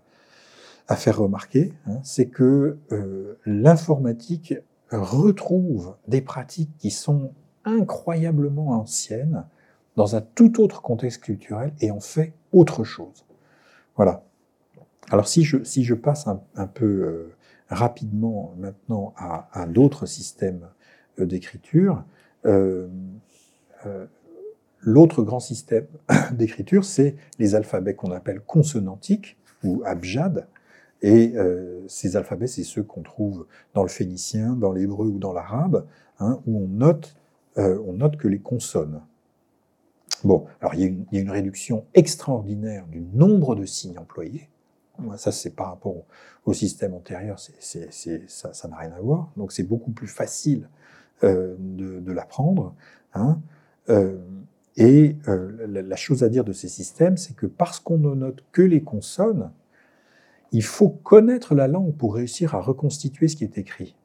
[0.96, 4.54] faire remarquer, c'est que euh, l'informatique
[4.92, 7.32] retrouve des pratiques qui sont
[7.66, 9.46] incroyablement anciennes,
[9.96, 13.26] dans un tout autre contexte culturel et en fait autre chose.
[13.96, 14.24] Voilà.
[15.12, 17.36] Alors si je, si je passe un, peu euh,
[17.68, 20.68] rapidement maintenant à, d'autres systèmes
[21.20, 22.04] euh, d'écriture,
[22.46, 22.88] euh,
[24.80, 25.86] l'autre grand système
[26.32, 30.48] d'écriture, c'est les alphabets qu'on appelle consonantiques ou abjad.
[31.02, 31.34] Et
[31.88, 35.86] ces alphabets, c'est ceux qu'on trouve dans le phénicien, dans l'hébreu ou dans l'arabe,
[36.20, 37.16] hein, où on note,
[37.58, 39.02] on note que les consonnes.
[40.24, 44.50] Bon, alors il y, a une, réduction extraordinaire du nombre de signes employés.
[45.16, 45.96] Ça, c'est par rapport
[46.46, 49.32] au, système antérieur, ça n'a rien à voir.
[49.38, 50.68] Donc c'est beaucoup plus facile
[51.24, 52.76] euh, de, l'apprendre.
[53.14, 53.40] Hein.
[53.90, 54.18] Euh,
[54.78, 58.44] et euh, la, chose à dire de ces systèmes, c'est que parce qu'on ne note
[58.52, 59.52] que les consonnes,
[60.52, 63.96] il faut connaître la langue pour réussir à reconstituer ce qui est écrit.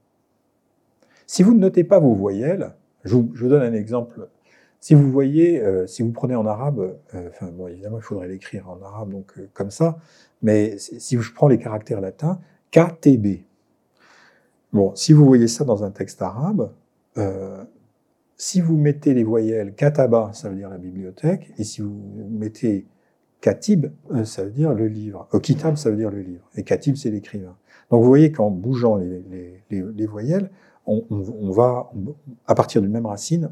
[1.26, 2.74] Si vous ne notez pas vos voyelles,
[3.04, 4.28] je vous donne un exemple
[4.84, 8.28] si vous voyez, euh, si vous prenez en arabe, euh, enfin bon, évidemment, il faudrait
[8.28, 9.96] l'écrire en arabe, donc euh, comme ça,
[10.42, 12.38] mais si je prends les caractères latins,
[12.70, 13.46] KTB.
[14.74, 16.70] Bon, si vous voyez ça dans un texte arabe,
[18.36, 21.98] si vous mettez les voyelles kataba, ça veut dire la bibliothèque, et si vous
[22.28, 22.84] mettez
[23.40, 23.86] katib,
[24.24, 25.26] ça veut dire le livre.
[25.42, 26.46] kitab, ça veut dire le livre.
[26.56, 27.56] Et katib, c'est l'écrivain.
[27.90, 30.50] Donc vous voyez qu'en bougeant les voyelles,
[30.86, 31.90] on, va,
[32.46, 33.50] à partir d'une même racine,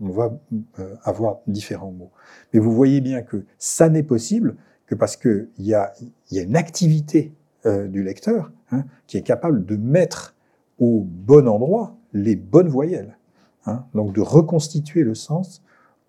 [0.00, 0.38] on, va
[0.78, 2.10] euh, avoir différents mots.
[2.52, 4.56] Mais vous voyez bien que ça n'est possible
[4.86, 5.92] que parce qu'il y a,
[6.30, 7.34] une activité
[7.66, 10.36] euh, du lecteur hein, qui est capable de mettre
[10.78, 13.18] au bon endroit les bonnes voyelles.
[13.66, 15.62] Hein, donc de reconstituer le sens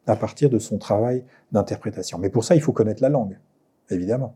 [0.07, 2.17] à partir de son travail d'interprétation.
[2.17, 3.38] Mais pour ça, il faut connaître la langue,
[3.89, 4.36] évidemment.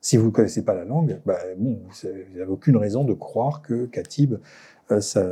[0.00, 3.62] Si vous ne connaissez pas la langue, bah, bon, vous n'avez aucune raison de croire
[3.62, 4.36] que Katib
[4.92, 5.22] euh, ça,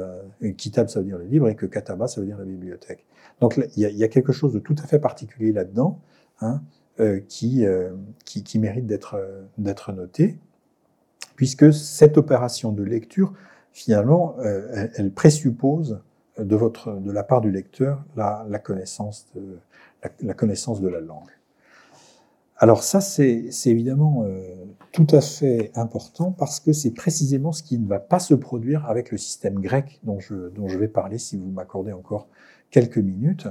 [0.56, 3.04] Kitab, ça veut dire le livre, et que Kataba, ça veut dire la bibliothèque.
[3.40, 6.00] Donc il y, a, quelque chose de tout à fait particulier là-dedans,
[6.40, 6.62] hein,
[7.00, 7.90] euh, qui, euh,
[8.24, 10.38] qui, mérite d'être noté,
[11.36, 13.32] puisque cette opération de lecture,
[13.72, 16.00] finalement, elle, présuppose
[16.38, 19.58] de, votre, de la part du lecteur la connaissance, de,
[20.22, 21.30] la connaissance de la langue.
[22.56, 24.40] Alors ça, c'est évidemment euh,
[24.92, 28.86] tout à fait important parce que c'est précisément ce qui ne va pas se produire
[28.86, 32.28] avec le système grec dont je, dont je vais parler si vous m'accordez encore
[32.70, 33.48] quelques minutes.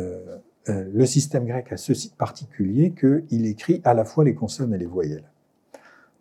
[0.00, 4.34] Euh, euh, le système grec a ce site particulier qu'il écrit à la fois les
[4.34, 5.30] consonnes et les voyelles.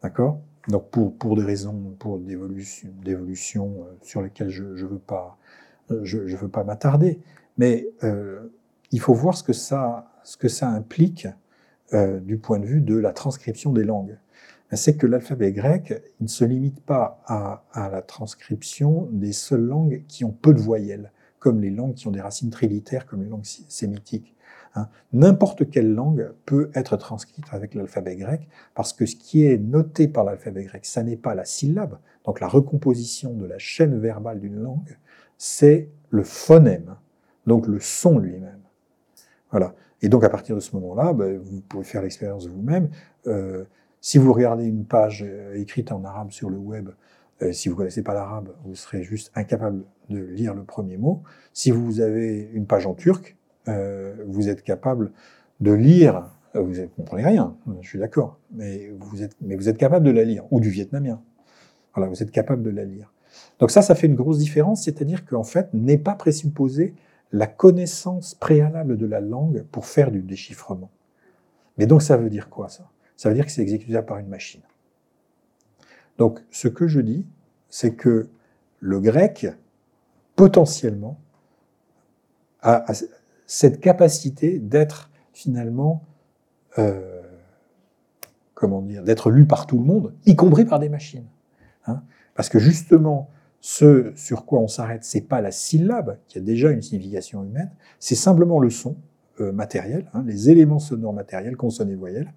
[0.03, 0.39] D'accord?
[0.67, 5.37] Donc pour, pour des raisons pour d'évolution sur lesquelles je ne veux pas,
[6.03, 7.19] je, je veux pas m'attarder,
[7.57, 7.87] mais
[8.91, 11.27] il faut voir ce que ça, ce que ça implique
[11.93, 14.17] euh, du point de vue de la transcription des langues.
[14.71, 20.03] C'est que l'alphabet grec il ne se limite pas à, la transcription des seules langues
[20.07, 23.29] qui ont peu de voyelles, comme les langues qui ont des racines trilitaires, comme les
[23.29, 24.35] langues sémitiques.
[24.75, 24.87] Hein.
[25.11, 30.07] N'importe quelle langue peut être transcrite avec l'alphabet grec, parce que ce qui est noté
[30.07, 34.39] par l'alphabet grec, ça n'est pas la syllabe, donc la recomposition de la chaîne verbale
[34.39, 34.97] d'une langue,
[35.37, 36.95] c'est le phonème,
[37.45, 38.61] donc le son lui-même.
[39.51, 39.75] Voilà.
[40.03, 42.89] Et donc, à partir de ce moment-là, ben, vous pouvez faire l'expérience vous-même.
[43.25, 43.63] Euh,
[44.01, 45.25] Si vous regardez une page
[45.55, 46.89] écrite en arabe sur le web,
[47.51, 51.23] si vous connaissez pas l'arabe, vous serez juste incapable de lire le premier mot.
[51.53, 55.11] Si vous avez une page en turc, vous êtes capable
[55.61, 56.29] de lire
[56.61, 60.11] vous ne comprenez rien, je suis d'accord, mais vous, êtes, mais vous êtes capable de
[60.11, 61.21] la lire, ou du vietnamien.
[61.95, 63.11] Voilà, vous êtes capable de la lire.
[63.59, 66.93] Donc ça, ça fait une grosse différence, c'est-à-dire qu'en fait, n'est pas présupposé
[67.33, 70.91] la connaissance préalable de la langue pour faire du déchiffrement.
[71.77, 72.89] Mais donc ça veut dire quoi ça?
[73.17, 74.61] Ça veut dire que c'est exécutable par une machine.
[76.17, 77.27] Donc ce que je dis,
[77.69, 78.29] c'est que
[78.79, 79.47] le grec,
[80.35, 81.19] potentiellement,
[82.61, 82.85] a,
[83.45, 86.03] cette capacité d'être finalement
[86.77, 87.23] euh,
[88.63, 91.27] comment dire, d'être lu par tout le monde, y compris par des machines.
[91.85, 92.01] Hein
[92.33, 93.29] Parce que justement,
[93.65, 97.71] ce sur quoi on s'arrête, c'est pas la syllabe qui a déjà une signification humaine,
[97.97, 98.97] c'est simplement le son
[99.39, 102.33] euh, matériel, hein, les éléments sonores matériels, consonnes et voyelles,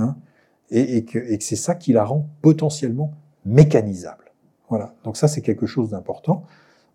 [0.00, 0.16] hein,
[0.70, 3.12] et, et, que, et que c'est ça qui la rend potentiellement
[3.44, 4.32] mécanisable.
[4.68, 4.96] Voilà.
[5.04, 6.44] Donc ça, c'est quelque chose d'important.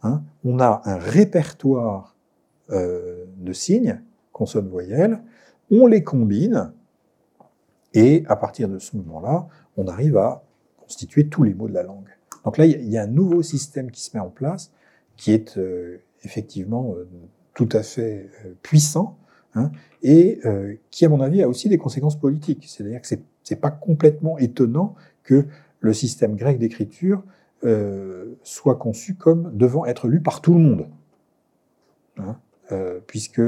[0.04, 0.24] Hein.
[0.44, 2.18] On a un répertoire
[2.72, 4.02] euh, de signes,
[4.34, 5.22] consonnes, voyelles,
[5.72, 6.74] on les combine
[7.94, 10.44] et à partir de ce moment-là, on arrive à
[10.82, 12.10] constituer tous les mots de la langue.
[12.46, 14.72] Donc là, il y a un nouveau système qui se met en place,
[15.18, 17.08] qui est euh, effectivement euh,
[17.54, 19.18] tout à fait euh, puissant,
[19.56, 19.72] hein,
[20.02, 20.40] et
[20.92, 22.66] qui, à mon avis, a aussi des conséquences politiques.
[22.68, 25.46] C'est-à-dire que c'est, c'est pas complètement étonnant que
[25.82, 27.24] le système grec d'écriture
[28.44, 30.88] soit conçu comme devant être lu par tout le monde,
[32.18, 32.38] hein,
[33.08, 33.42] puisque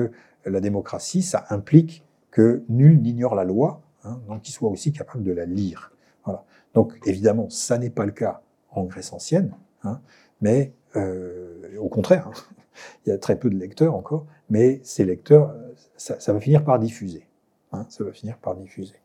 [0.45, 5.23] la démocratie, ça implique que nul n'ignore la loi, hein, donc qu'il soit aussi capable
[5.23, 5.93] de la lire.
[6.25, 6.43] Voilà.
[6.73, 9.53] Donc évidemment, ça n'est pas le cas en Grèce ancienne,
[9.83, 10.01] hein,
[10.41, 12.55] mais euh, au contraire, hein,
[13.05, 15.55] il y a très peu de lecteurs encore, mais ces lecteurs,
[15.97, 17.27] ça, ça va finir par diffuser.
[17.71, 18.95] Hein, ça va finir par diffuser.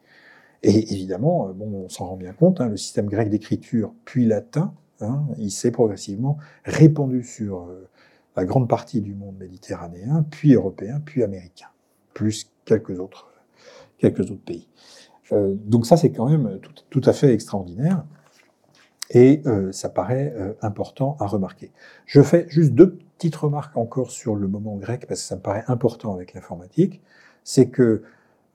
[0.62, 4.26] Et évidemment, euh, bon, on s'en rend bien compte, hein, le système grec d'écriture puis
[4.26, 7.88] latin, hein, il s'est progressivement répandu sur euh,
[8.36, 11.68] la grande partie du monde méditerranéen, puis européen, puis américain,
[12.14, 13.32] plus quelques autres
[13.98, 14.68] quelques autres pays.
[15.32, 18.04] Euh, donc ça, c'est quand même tout, tout, à fait extraordinaire.
[19.11, 21.70] Et euh, ça paraît euh, important à remarquer.
[22.07, 25.40] Je fais juste deux petites remarques encore sur le moment grec, parce que ça me
[25.40, 27.00] paraît important avec l'informatique.
[27.44, 28.02] C'est que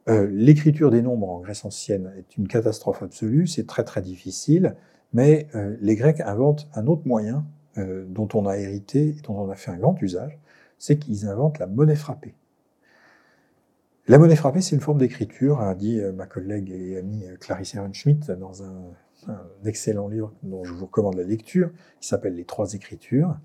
[0.10, 4.76] euh, l'écriture des nombres en Grèce ancienne est une catastrophe absolue, c'est très très difficile,
[5.14, 7.46] mais euh, les Grecs inventent un autre moyen
[7.78, 10.40] euh, dont on a hérité et dont on a fait un grand usage,
[10.78, 12.34] c'est qu'ils inventent la monnaie frappée.
[14.08, 17.76] La monnaie frappée, c'est une forme d'écriture, a dit euh, ma collègue et amie Clarisse
[17.76, 18.74] Ehrenschmidt dans un,
[19.28, 23.38] un, excellent livre dont je vous recommande la lecture, qui s'appelle Les Trois Écritures.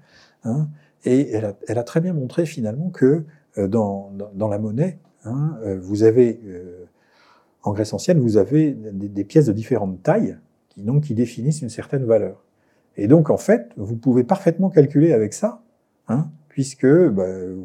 [0.44, 0.68] Hein,
[1.04, 3.24] et elle a, elle a, très bien montré finalement que
[3.58, 6.84] euh, dans, dans, la monnaie, hein, vous avez, euh,
[7.62, 11.68] en Grèce ancienne, vous avez des, pièces de différentes tailles qui, donc, qui définissent une
[11.68, 12.44] certaine valeur.
[12.96, 15.62] Et donc, en fait, vous pouvez parfaitement calculer avec ça,
[16.08, 17.56] hein, puisque, bah, euh,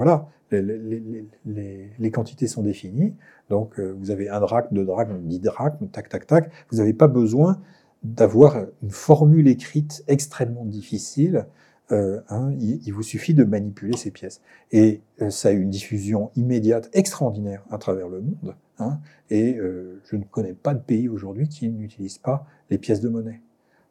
[0.00, 3.12] voilà, les, quantités sont définies.
[3.50, 6.50] Donc, euh, vous avez un drachme, deux drachmes, dix drachmes, tac, tac, tac.
[6.70, 7.60] Vous n'avez pas besoin
[8.02, 11.46] d'avoir une formule écrite extrêmement difficile.
[11.92, 14.40] Euh, hein, il, vous suffit de manipuler ces pièces.
[14.72, 18.56] Et euh, ça a une diffusion immédiate extraordinaire à travers le monde.
[18.78, 23.10] Hein, et je ne connais pas de pays aujourd'hui qui n'utilise pas les pièces de
[23.10, 23.42] monnaie.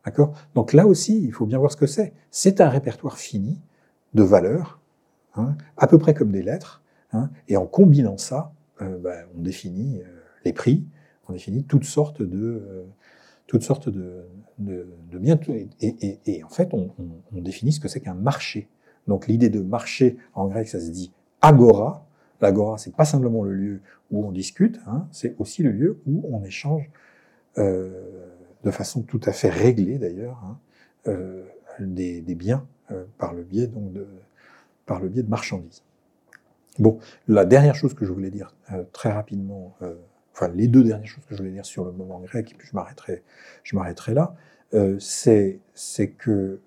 [0.04, 0.34] D'accord?
[0.56, 2.14] Donc là aussi, il faut bien voir ce que c'est.
[2.32, 3.62] C'est un répertoire fini
[4.16, 4.79] de valeurs
[5.40, 6.84] hein, à peu près comme des lettres,
[7.14, 10.06] hein, et en combinant ça, euh, ben, on définit euh,
[10.46, 10.86] les prix,
[11.28, 12.86] on définit toutes sortes de, euh,
[13.48, 14.26] toutes sortes de,
[14.58, 15.40] de, biens,
[15.82, 16.92] et, en fait, on,
[17.32, 18.70] définit ce que c'est qu'un marché.
[19.08, 21.12] Donc l'idée de marché, en grec, ça se dit
[21.42, 22.06] agora.
[22.42, 26.24] L'agora, c'est pas simplement le lieu où on discute, hein, c'est aussi le lieu où
[26.32, 26.90] on échange
[27.58, 30.58] de façon tout à fait réglée d'ailleurs
[31.82, 32.66] des, des, biens
[33.18, 34.08] par le biais donc de,
[34.90, 35.84] par le biais de marchandises.
[36.80, 36.98] Bon,
[37.28, 39.94] la dernière chose que je voulais dire euh, très rapidement, euh,
[40.34, 42.68] enfin les deux dernières choses que je voulais dire sur le moment grec, et puis
[42.68, 43.24] je m'arrêterai,
[43.64, 44.34] je m'arrêterai là,
[44.74, 46.60] euh, c'est c'est que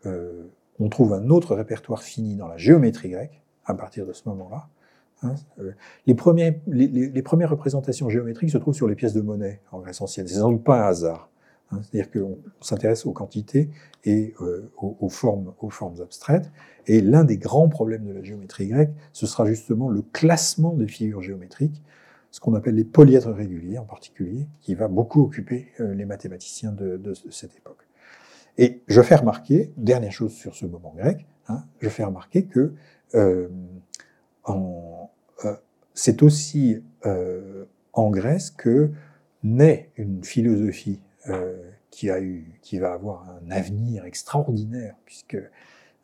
[0.79, 4.69] on trouve un autre répertoire fini dans la géométrie grecque à partir de ce moment-là.
[5.25, 5.35] Hein,
[6.07, 10.27] les, les, premières représentations géométriques se trouvent sur les pièces de monnaie en Grèce ancienne.
[10.27, 11.31] C'est sans doute pas un hasard.
[11.73, 13.71] Hein, C'est-à-dire qu'on s'intéresse aux quantités
[14.05, 15.55] et euh, aux, formes,
[16.01, 16.51] abstraites.
[16.87, 20.87] Et l'un des grands problèmes de la géométrie grecque, ce sera justement le classement des
[20.87, 21.83] figures géométriques,
[22.31, 26.73] ce qu'on appelle les polyèdres réguliers en particulier, qui va beaucoup occuper euh, les mathématiciens
[26.73, 27.87] de, cette époque.
[28.59, 32.75] Et je fais remarquer, dernière chose sur ce moment grec, hein, je fais remarquer que
[33.15, 33.49] euh,
[35.95, 36.83] c'est aussi
[37.93, 38.91] en Grèce que
[39.43, 41.01] naît une philosophie
[41.91, 45.39] qui, a eu, qui va avoir un avenir extraordinaire, puisque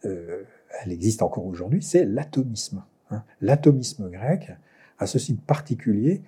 [0.03, 2.85] elle existe encore aujourd'hui, c'est l'atomisme.
[3.11, 3.25] Hein.
[3.41, 4.53] L'atomisme grec
[4.99, 6.23] a ceci de particulier,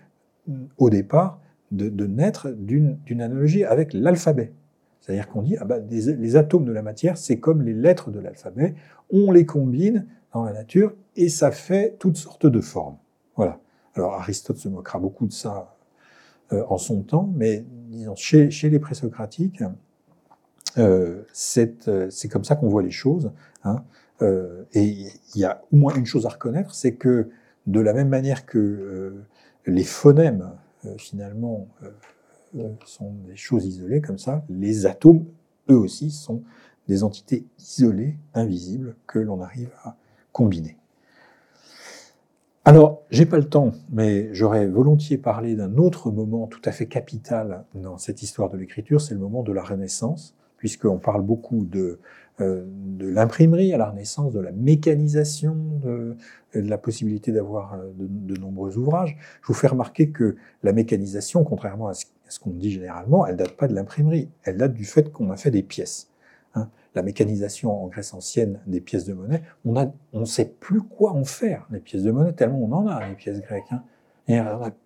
[0.78, 1.40] au départ,
[1.70, 4.52] de, naître d'une analogie avec l'alphabet.
[5.00, 8.20] C'est-à-dire qu'on dit, ah ben, les, atomes de la matière, c'est comme les lettres de
[8.20, 8.74] l'alphabet,
[9.10, 12.96] on les combine dans la nature et ça fait toutes sortes de formes.
[13.36, 13.60] Voilà.
[13.94, 15.76] Alors Aristote se moquera beaucoup de ça
[16.52, 19.62] euh, en son temps, mais disons, chez, chez les présocratiques,
[20.78, 21.22] euh,
[21.88, 23.32] euh, c'est comme ça qu'on voit les choses.
[23.64, 23.84] Hein.
[24.22, 27.28] Euh, et il y a au moins une chose à reconnaître, c'est que
[27.66, 29.24] de la même manière que euh,
[29.66, 30.52] les phonèmes,
[30.86, 31.68] euh, finalement,
[32.84, 35.24] sont des choses isolées comme ça, les atomes,
[35.70, 36.42] eux aussi, sont
[36.88, 39.96] des entités isolées, invisibles, que l'on arrive à
[40.32, 40.79] combiner.
[42.64, 46.86] Alors, j'ai pas le temps, mais j'aurais volontiers parlé d'un autre moment tout à fait
[46.86, 51.64] capital dans cette histoire de l'écriture, c'est le moment de la Renaissance, puisqu'on parle beaucoup
[51.64, 51.98] de
[52.40, 56.16] euh, de l'imprimerie à la Renaissance, de la mécanisation, de,
[56.54, 59.16] la possibilité d'avoir euh, de, nombreux ouvrages.
[59.42, 62.04] Je vous fais remarquer que la mécanisation, contrairement à ce,
[62.38, 65.50] qu'on dit généralement, elle date pas de l'imprimerie, elle date du fait qu'on a fait
[65.50, 66.09] des pièces.
[66.94, 71.24] La mécanisation en Grèce ancienne des pièces de monnaie, on ne sait plus quoi en
[71.24, 73.70] faire, les pièces de monnaie, tellement on en a, les pièces grecques.
[73.70, 73.82] Hein.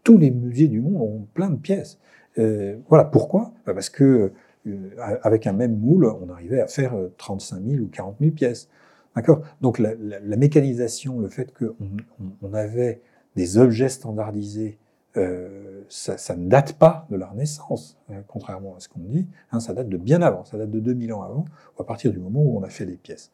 [0.02, 1.98] Tous les musées du monde ont plein de pièces.
[2.38, 3.52] Euh, voilà pourquoi?
[3.66, 4.32] Bah, Parce que
[4.66, 4.90] euh,
[5.22, 8.68] avec un même moule, on arrivait à faire 35 euh, 000 ou 40 000 pièces.
[9.14, 9.42] D'accord?
[9.60, 9.94] Donc la,
[10.36, 11.74] mécanisation, le fait qu'on
[12.42, 13.00] on, avait
[13.36, 14.78] des objets standardisés,
[15.16, 19.28] euh, ça, ne date pas de la Renaissance, contrairement à ce qu'on dit.
[19.52, 21.44] Hein, ça date de bien avant, ça date de 2000 ans avant,
[21.78, 23.30] à partir du moment où on a fait des pièces.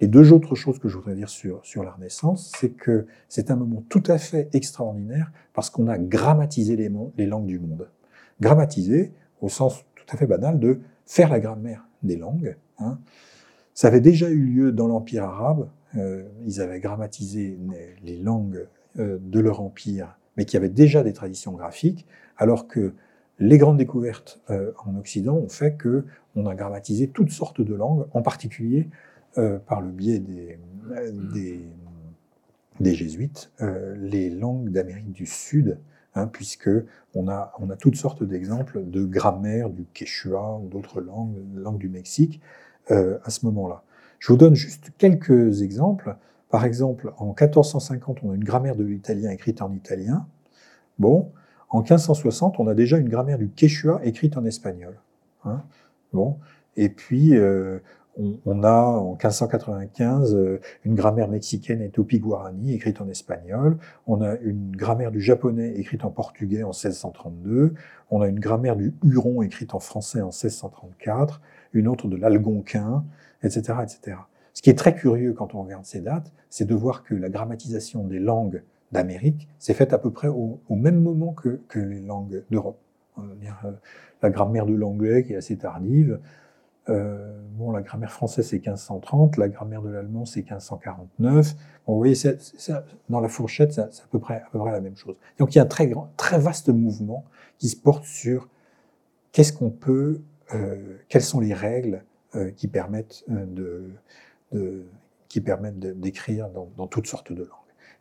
[0.00, 3.50] Les deux autres choses que je voudrais dire sur, sur la Renaissance, c'est que c'est
[3.50, 7.88] un moment tout à fait extraordinaire parce qu'on a grammatisé les, les langues du monde.
[8.40, 12.56] Grammatisé au sens tout à fait banal de faire la grammaire des langues.
[12.78, 12.98] Hein.
[13.74, 15.68] Ça avait déjà eu lieu dans l'Empire arabe.
[15.96, 17.58] Euh, ils avaient grammatisé
[18.02, 18.66] les, langues
[18.98, 22.06] euh, de leur empire, mais qui avaient déjà des traditions graphiques,
[22.36, 22.94] alors que
[23.38, 26.04] les grandes découvertes euh, en Occident ont fait que
[26.34, 28.88] on a grammatisé toutes sortes de langues, en particulier
[29.66, 30.58] par le biais des,
[31.34, 31.60] des,
[32.80, 35.78] des jésuites, les langues d'Amérique du Sud
[36.16, 36.70] hein, puisque
[37.14, 41.78] on a, on a toutes sortes d'exemples de grammaire du quechua ou d'autres langues, langues
[41.78, 42.40] du Mexique,
[42.90, 43.82] euh, à ce moment-là.
[44.18, 46.16] Je vous donne juste quelques exemples.
[46.50, 50.26] Par exemple, en 1450, on a une grammaire de l'italien écrite en italien.
[50.98, 51.32] Bon,
[51.68, 54.96] en 1560, on a déjà une grammaire du quechua écrite en espagnol.
[55.44, 55.62] Hein.
[56.12, 56.38] bon,
[56.76, 57.78] et puis euh,
[58.44, 64.36] on, a en 1595 euh, une grammaire mexicaine et topi-guarani écrite en espagnol, on a
[64.36, 67.74] une grammaire du japonais écrite en portugais en 1632,
[68.10, 71.40] on a une grammaire du huron écrite en français en 1634,
[71.72, 73.04] une autre de l'algonquin,
[73.42, 74.16] etc., etc.
[74.56, 77.28] Ce qui est très curieux quand on regarde ces dates, c'est de voir que la
[77.28, 82.42] grammatisation des langues d'Amérique s'est faite à peu près au, même moment que, les langues
[82.50, 82.80] d'Europe.
[83.18, 83.22] Euh,
[84.22, 86.20] la grammaire de l'anglais qui est assez tardive,
[86.88, 91.54] euh, bon, la grammaire française, c'est 1530, la grammaire de l'allemand, c'est 1549.
[91.86, 92.14] Bon, vous voyez,
[93.10, 95.16] dans la fourchette, c'est à peu, près, à peu près la même chose.
[95.38, 97.26] Donc, il y a un très, grand, très vaste mouvement
[97.58, 98.48] qui se porte sur
[99.32, 100.22] qu'est-ce qu'on peut,
[100.54, 102.02] euh, quelles sont les règles
[102.56, 103.88] qui permettent de,
[104.52, 104.84] de
[105.28, 107.50] qui permettent d'écrire dans, toutes sortes de langues.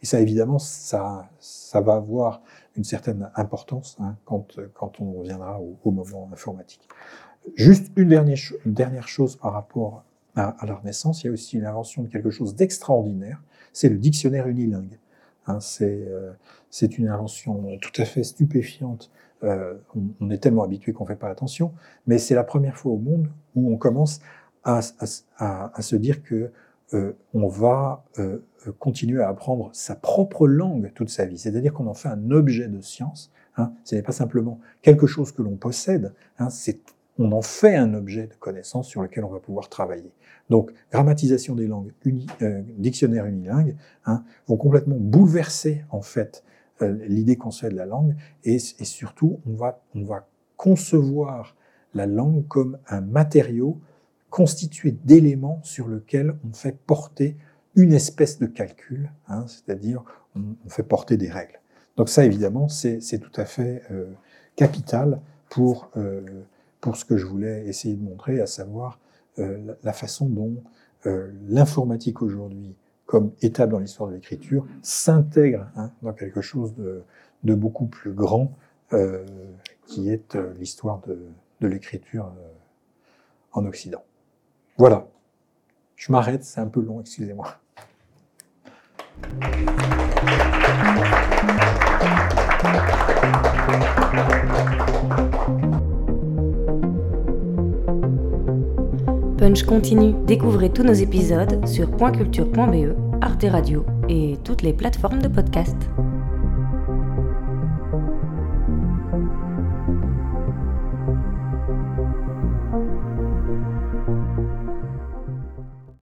[0.01, 2.41] Et ça, évidemment, ça, ça va avoir
[2.75, 6.87] une certaine importance hein, quand, quand on reviendra au, au moment informatique.
[7.55, 10.03] Juste une dernière, dernière chose par rapport
[10.35, 13.41] à, la Renaissance, il y a aussi l'invention de quelque chose d'extraordinaire,
[13.71, 14.99] c'est le dictionnaire unilingue.
[15.47, 16.33] Hein, euh,
[16.69, 19.11] c'est une invention tout à fait stupéfiante.
[19.43, 19.75] Euh,
[20.19, 21.73] on, est tellement habitué qu'on ne fait pas attention,
[22.07, 24.19] mais c'est la première fois au monde où on commence
[24.65, 24.81] à,
[25.37, 26.51] à, se dire que
[26.93, 28.39] euh, on va euh,
[28.79, 31.37] continuer à apprendre sa propre langue toute sa vie.
[31.37, 33.31] C'est-à-dire qu'on en fait un objet de science.
[33.57, 33.71] Hein.
[33.83, 36.81] Ce n'est pas simplement quelque chose que l'on possède, hein, c'est
[37.17, 40.11] on en fait un objet de connaissance sur lequel on va pouvoir travailler.
[40.49, 41.91] Donc, grammatisation des langues,
[42.41, 43.75] euh, dictionnaire unilingue,
[44.05, 46.43] hein, vont complètement bouleverser en fait
[46.81, 50.27] euh, l'idée qu'on se fait de la langue, et, et, surtout, on va, on va
[50.57, 51.55] concevoir
[51.93, 53.79] la langue comme un matériau
[54.35, 57.37] constitué d'éléments sur lequel on fait porter
[57.75, 60.03] une espèce de calcul, hein, c'est-à-dire
[60.35, 61.61] on, fait porter des règles.
[61.95, 64.11] Donc ça, évidemment, c'est tout à fait euh,
[64.57, 66.21] capital pour euh,
[66.81, 68.99] pour ce que je voulais essayer de montrer, à savoir
[69.39, 70.61] euh, la façon dont
[71.05, 72.75] euh, l'informatique aujourd'hui,
[73.05, 77.01] comme étape dans l'histoire de l'écriture, s'intègre hein, dans quelque chose de,
[77.43, 78.51] de, beaucoup plus grand,
[78.91, 79.25] euh,
[79.87, 81.17] qui est l'histoire de,
[81.61, 82.31] de l'écriture
[83.53, 84.03] en Occident.
[84.77, 85.07] Voilà.
[85.95, 87.47] Je m'arrête, c'est un peu long, excusez-moi.
[99.37, 100.13] Punch continue.
[100.25, 105.77] Découvrez tous nos épisodes sur pointculture.be, Arte Radio et toutes les plateformes de podcast.